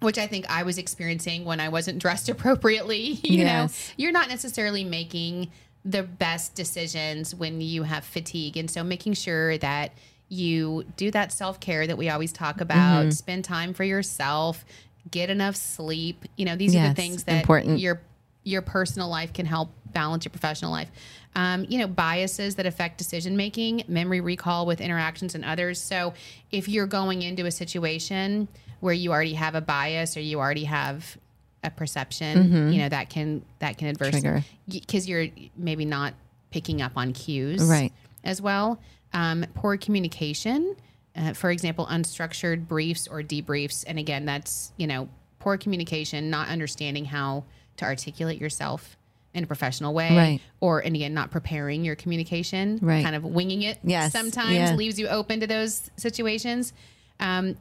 which 0.00 0.16
I 0.18 0.26
think 0.26 0.46
I 0.48 0.62
was 0.62 0.78
experiencing 0.78 1.44
when 1.44 1.60
I 1.60 1.68
wasn't 1.68 1.98
dressed 1.98 2.28
appropriately. 2.34 3.20
You 3.22 3.38
Yes. 3.38 3.88
know, 3.88 3.94
you're 4.02 4.12
not 4.12 4.28
necessarily 4.28 4.84
making 4.84 5.50
the 5.84 6.02
best 6.04 6.54
decisions 6.54 7.34
when 7.34 7.60
you 7.60 7.82
have 7.82 8.04
fatigue. 8.04 8.56
And 8.56 8.70
so 8.70 8.82
making 8.84 9.14
sure 9.14 9.58
that 9.58 9.92
you 10.28 10.84
do 10.96 11.10
that 11.10 11.32
self 11.32 11.60
care 11.60 11.86
that 11.86 11.98
we 11.98 12.08
always 12.08 12.32
talk 12.32 12.60
about, 12.60 13.02
Mm-hmm. 13.02 13.10
spend 13.10 13.44
time 13.44 13.74
for 13.74 13.84
yourself, 13.84 14.64
get 15.10 15.30
enough 15.30 15.56
sleep. 15.56 16.24
You 16.36 16.44
know, 16.44 16.56
these 16.56 16.74
are 16.76 16.88
the 16.88 16.94
things 16.94 17.24
that 17.24 17.40
important. 17.40 17.78
your 17.78 18.00
your 18.44 18.62
personal 18.62 19.08
life 19.08 19.32
can 19.32 19.46
help 19.46 19.70
balance 19.92 20.24
your 20.24 20.30
professional 20.30 20.72
life. 20.72 20.90
Um, 21.36 21.64
you 21.68 21.78
know, 21.78 21.86
biases 21.86 22.56
that 22.56 22.66
affect 22.66 22.98
decision 22.98 23.36
making, 23.36 23.84
memory 23.88 24.20
recall 24.20 24.66
with 24.66 24.80
interactions 24.80 25.34
and 25.34 25.44
others. 25.44 25.80
So, 25.80 26.12
if 26.50 26.68
you're 26.68 26.86
going 26.86 27.22
into 27.22 27.46
a 27.46 27.50
situation 27.50 28.48
where 28.80 28.92
you 28.94 29.12
already 29.12 29.34
have 29.34 29.54
a 29.54 29.60
bias 29.60 30.16
or 30.16 30.20
you 30.20 30.40
already 30.40 30.64
have 30.64 31.16
a 31.64 31.70
perception, 31.70 32.72
you 32.72 32.78
know 32.78 32.88
that 32.88 33.08
can 33.10 33.44
that 33.60 33.78
can 33.78 33.88
adversely 33.88 34.20
Mm-hmm. 34.20 34.40
Trigger. 34.40 34.44
because 34.88 35.08
you're 35.08 35.28
maybe 35.56 35.84
not 35.84 36.14
picking 36.50 36.82
up 36.82 36.92
on 36.96 37.12
cues 37.12 37.62
Right. 37.62 37.92
as 38.24 38.42
well. 38.42 38.80
Um, 39.14 39.44
poor 39.54 39.76
communication, 39.76 40.74
uh, 41.16 41.32
for 41.34 41.50
example, 41.50 41.86
unstructured 41.86 42.66
briefs 42.68 43.06
or 43.08 43.22
debriefs, 43.22 43.84
and 43.86 43.98
again, 43.98 44.24
that's 44.24 44.72
you 44.76 44.86
know 44.86 45.08
poor 45.38 45.56
communication, 45.58 46.30
not 46.30 46.48
understanding 46.48 47.04
how 47.04 47.44
to 47.76 47.84
articulate 47.84 48.40
yourself 48.40 48.96
in 49.34 49.44
a 49.44 49.46
professional 49.46 49.94
way, 49.94 50.14
Right. 50.16 50.40
or 50.60 50.80
and 50.80 50.94
again, 50.94 51.14
not 51.14 51.30
preparing 51.30 51.84
your 51.84 51.96
communication, 51.96 52.78
Right. 52.82 53.02
kind 53.02 53.16
of 53.16 53.24
winging 53.24 53.62
it. 53.62 53.78
Yes. 53.82 54.12
sometimes 54.12 54.52
Yeah. 54.52 54.74
leaves 54.74 54.98
you 54.98 55.08
open 55.08 55.40
to 55.40 55.46
those 55.46 55.90
situations. 55.96 56.72
Um, 57.18 57.56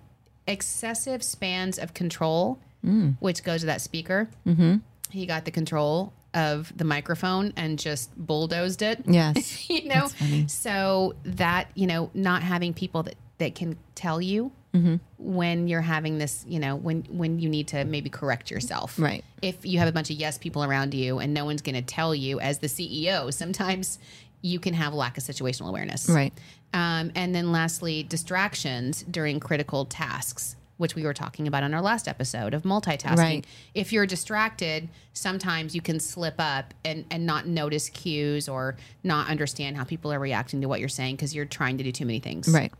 excessive 0.48 1.24
spans 1.24 1.78
of 1.78 1.94
control, 1.94 2.60
Mm. 2.86 3.16
which 3.20 3.44
goes 3.44 3.62
to 3.62 3.68
that 3.68 3.80
speaker. 3.82 4.28
Mm-hmm. 4.46 4.78
He 5.12 5.26
got 5.26 5.46
the 5.46 5.52
control 5.52 6.14
of 6.34 6.74
the 6.76 6.84
microphone 6.84 7.54
and 7.56 7.78
just 7.78 8.10
bulldozed 8.18 8.82
it 8.82 9.04
yes. 9.06 9.70
you 9.70 9.86
know 9.90 10.08
so 10.48 11.14
that 11.26 11.68
you 11.76 11.86
know 11.86 12.10
not 12.14 12.42
having 12.42 12.74
people 12.74 13.04
that 13.04 13.16
that 13.42 13.56
can 13.56 13.78
tell 13.96 14.22
you 14.22 14.52
Mm-hmm. 14.74 14.96
when 15.18 15.68
you're 15.68 15.82
having 15.82 16.18
this 16.18 16.46
you 16.48 16.58
know 16.58 16.78
when 16.78 17.02
when 17.10 17.40
you 17.40 17.50
need 17.50 17.68
to 17.68 17.84
maybe 17.84 18.10
correct 18.10 18.50
yourself 18.50 18.98
Right. 18.98 19.22
if 19.42 19.66
you 19.66 19.80
have 19.80 19.90
a 19.90 19.92
bunch 19.92 20.10
of 20.10 20.16
yes 20.16 20.38
people 20.38 20.64
around 20.64 20.94
you 20.94 21.20
and 21.20 21.34
no 21.34 21.44
one's 21.44 21.62
going 21.62 21.76
to 21.76 21.82
tell 21.82 22.16
you 22.16 22.40
as 22.40 22.60
the 22.60 22.68
ceo 22.68 23.34
sometimes 23.34 24.00
you 24.42 24.60
can 24.62 24.74
have 24.74 24.94
lack 24.94 25.18
of 25.18 25.26
situational 25.26 25.68
awareness 25.68 26.08
Right. 26.10 26.32
um, 26.74 27.12
and 27.16 27.36
then 27.36 27.52
lastly 27.52 28.04
distractions 28.04 29.04
during 29.04 29.42
critical 29.42 29.84
tasks 29.84 30.56
which 30.78 30.96
we 30.96 31.04
were 31.04 31.14
talking 31.14 31.48
about 31.50 31.64
on 31.64 31.74
our 31.74 31.82
last 31.82 32.08
episode 32.08 32.54
of 32.54 32.64
multitasking 32.64 33.18
Right. 33.18 33.46
if 33.76 33.92
you're 33.94 34.08
distracted, 34.08 34.90
sometimes 35.14 35.76
you 35.76 35.82
can 35.82 36.00
slip 36.00 36.36
up 36.40 36.74
and, 36.84 37.06
and 37.12 37.24
not 37.24 37.46
notice 37.46 37.88
cues 37.90 38.50
or 38.50 38.78
not 39.04 39.30
understand 39.30 39.78
how 39.78 39.84
people 39.84 40.12
are 40.12 40.18
reacting 40.18 40.62
to 40.62 40.68
what 40.68 40.80
you're 40.80 40.90
saying 40.90 41.18
because 41.18 41.36
you're 41.36 41.46
trying 41.46 41.78
to 41.78 41.84
do 41.84 41.92
too 41.92 42.06
many 42.08 42.20
things. 42.20 42.48
Right. 42.50 42.72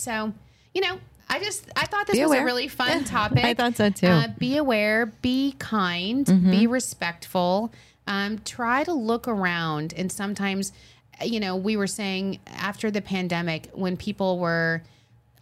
So, 0.00 0.32
you 0.74 0.80
know, 0.80 0.98
I 1.28 1.38
just 1.38 1.68
I 1.76 1.86
thought 1.86 2.06
this 2.06 2.16
Be 2.16 2.24
was 2.24 2.38
a 2.38 2.44
really 2.44 2.68
fun 2.82 3.04
topic. 3.04 3.44
I 3.44 3.54
thought 3.54 3.76
so 3.76 3.90
too. 3.90 4.06
Mm-hmm. 4.06 4.30
Uh, 4.30 4.34
be 4.38 4.56
aware, 4.56 5.06
be 5.06 5.54
kind, 5.58 6.26
be 6.50 6.66
respectful. 6.66 7.72
Um, 8.06 8.38
try 8.44 8.82
to 8.84 8.92
look 8.92 9.28
around, 9.28 9.94
and 9.96 10.10
sometimes 10.10 10.72
you 11.22 11.40
know, 11.40 11.56
we 11.56 11.76
were 11.76 11.86
saying 11.86 12.38
after 12.46 12.90
the 12.90 13.02
pandemic, 13.02 13.68
when 13.74 13.96
people 13.96 14.38
were 14.38 14.82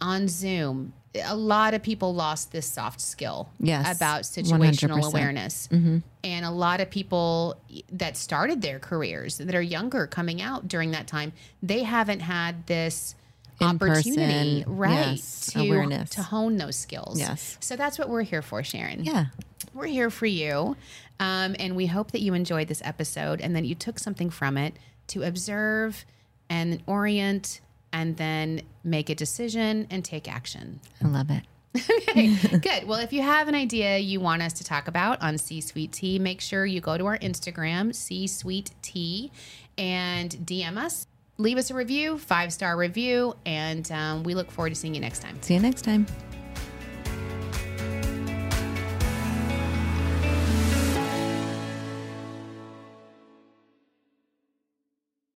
on 0.01 0.27
Zoom, 0.27 0.93
a 1.23 1.35
lot 1.35 1.73
of 1.73 1.81
people 1.81 2.13
lost 2.13 2.51
this 2.51 2.65
soft 2.67 3.01
skill 3.01 3.49
Yes, 3.59 3.95
about 3.95 4.23
situational 4.23 5.01
100%. 5.01 5.07
awareness. 5.07 5.69
And 5.71 6.45
a 6.45 6.51
lot 6.51 6.81
of 6.81 6.89
people 6.89 7.55
that 7.91 8.17
started 8.17 8.61
their 8.61 8.79
careers 8.79 9.37
that 9.37 9.55
are 9.55 9.61
younger 9.61 10.05
coming 10.05 10.41
out 10.41 10.67
during 10.67 10.91
that 10.91 11.07
time, 11.07 11.31
they 11.63 11.83
haven't 11.83 12.19
had 12.19 12.67
this 12.67 13.15
opportunity, 13.61 14.59
In-person, 14.61 14.77
right, 14.77 14.91
yes, 15.11 15.47
to 15.53 15.59
awareness. 15.61 16.09
to 16.11 16.23
hone 16.23 16.57
those 16.57 16.75
skills. 16.75 17.19
Yes. 17.19 17.57
So 17.59 17.75
that's 17.75 17.97
what 17.99 18.09
we're 18.09 18.23
here 18.23 18.41
for, 18.41 18.63
Sharon. 18.63 19.03
Yeah. 19.03 19.25
We're 19.73 19.87
here 19.87 20.09
for 20.09 20.25
you. 20.25 20.75
Um, 21.19 21.55
and 21.59 21.75
we 21.75 21.85
hope 21.87 22.11
that 22.11 22.21
you 22.21 22.33
enjoyed 22.33 22.67
this 22.69 22.81
episode 22.85 23.41
and 23.41 23.55
that 23.55 23.65
you 23.65 23.75
took 23.75 23.99
something 23.99 24.29
from 24.29 24.57
it 24.57 24.73
to 25.07 25.23
observe 25.23 26.05
and 26.49 26.81
orient 26.87 27.59
and 27.91 28.15
then 28.17 28.61
make 28.83 29.09
a 29.09 29.15
decision 29.15 29.87
and 29.89 30.05
take 30.05 30.31
action. 30.31 30.79
I 31.03 31.07
love 31.07 31.29
it. 31.29 31.43
Okay, 32.09 32.35
good. 32.57 32.87
Well, 32.87 32.99
if 32.99 33.13
you 33.13 33.21
have 33.21 33.47
an 33.47 33.53
idea 33.53 33.99
you 33.99 34.19
want 34.19 34.41
us 34.41 34.53
to 34.53 34.63
talk 34.63 34.87
about 34.87 35.21
on 35.21 35.37
C 35.37 35.61
Suite 35.61 35.91
Tea, 35.91 36.17
make 36.17 36.41
sure 36.41 36.65
you 36.65 36.81
go 36.81 36.97
to 36.97 37.05
our 37.05 37.19
Instagram, 37.19 37.93
C 37.93 38.25
Suite 38.25 38.71
Tea, 38.81 39.31
and 39.77 40.31
DM 40.31 40.77
us. 40.77 41.05
Leave 41.39 41.57
us 41.57 41.71
a 41.71 41.73
review, 41.73 42.17
five 42.17 42.51
star 42.51 42.75
review, 42.75 43.33
and 43.45 43.89
um, 43.93 44.23
we 44.23 44.35
look 44.35 44.51
forward 44.51 44.69
to 44.69 44.75
seeing 44.75 44.93
you 44.93 44.99
next 44.99 45.19
time. 45.19 45.41
See 45.41 45.53
you 45.53 45.61
next 45.61 45.83
time. 45.83 46.05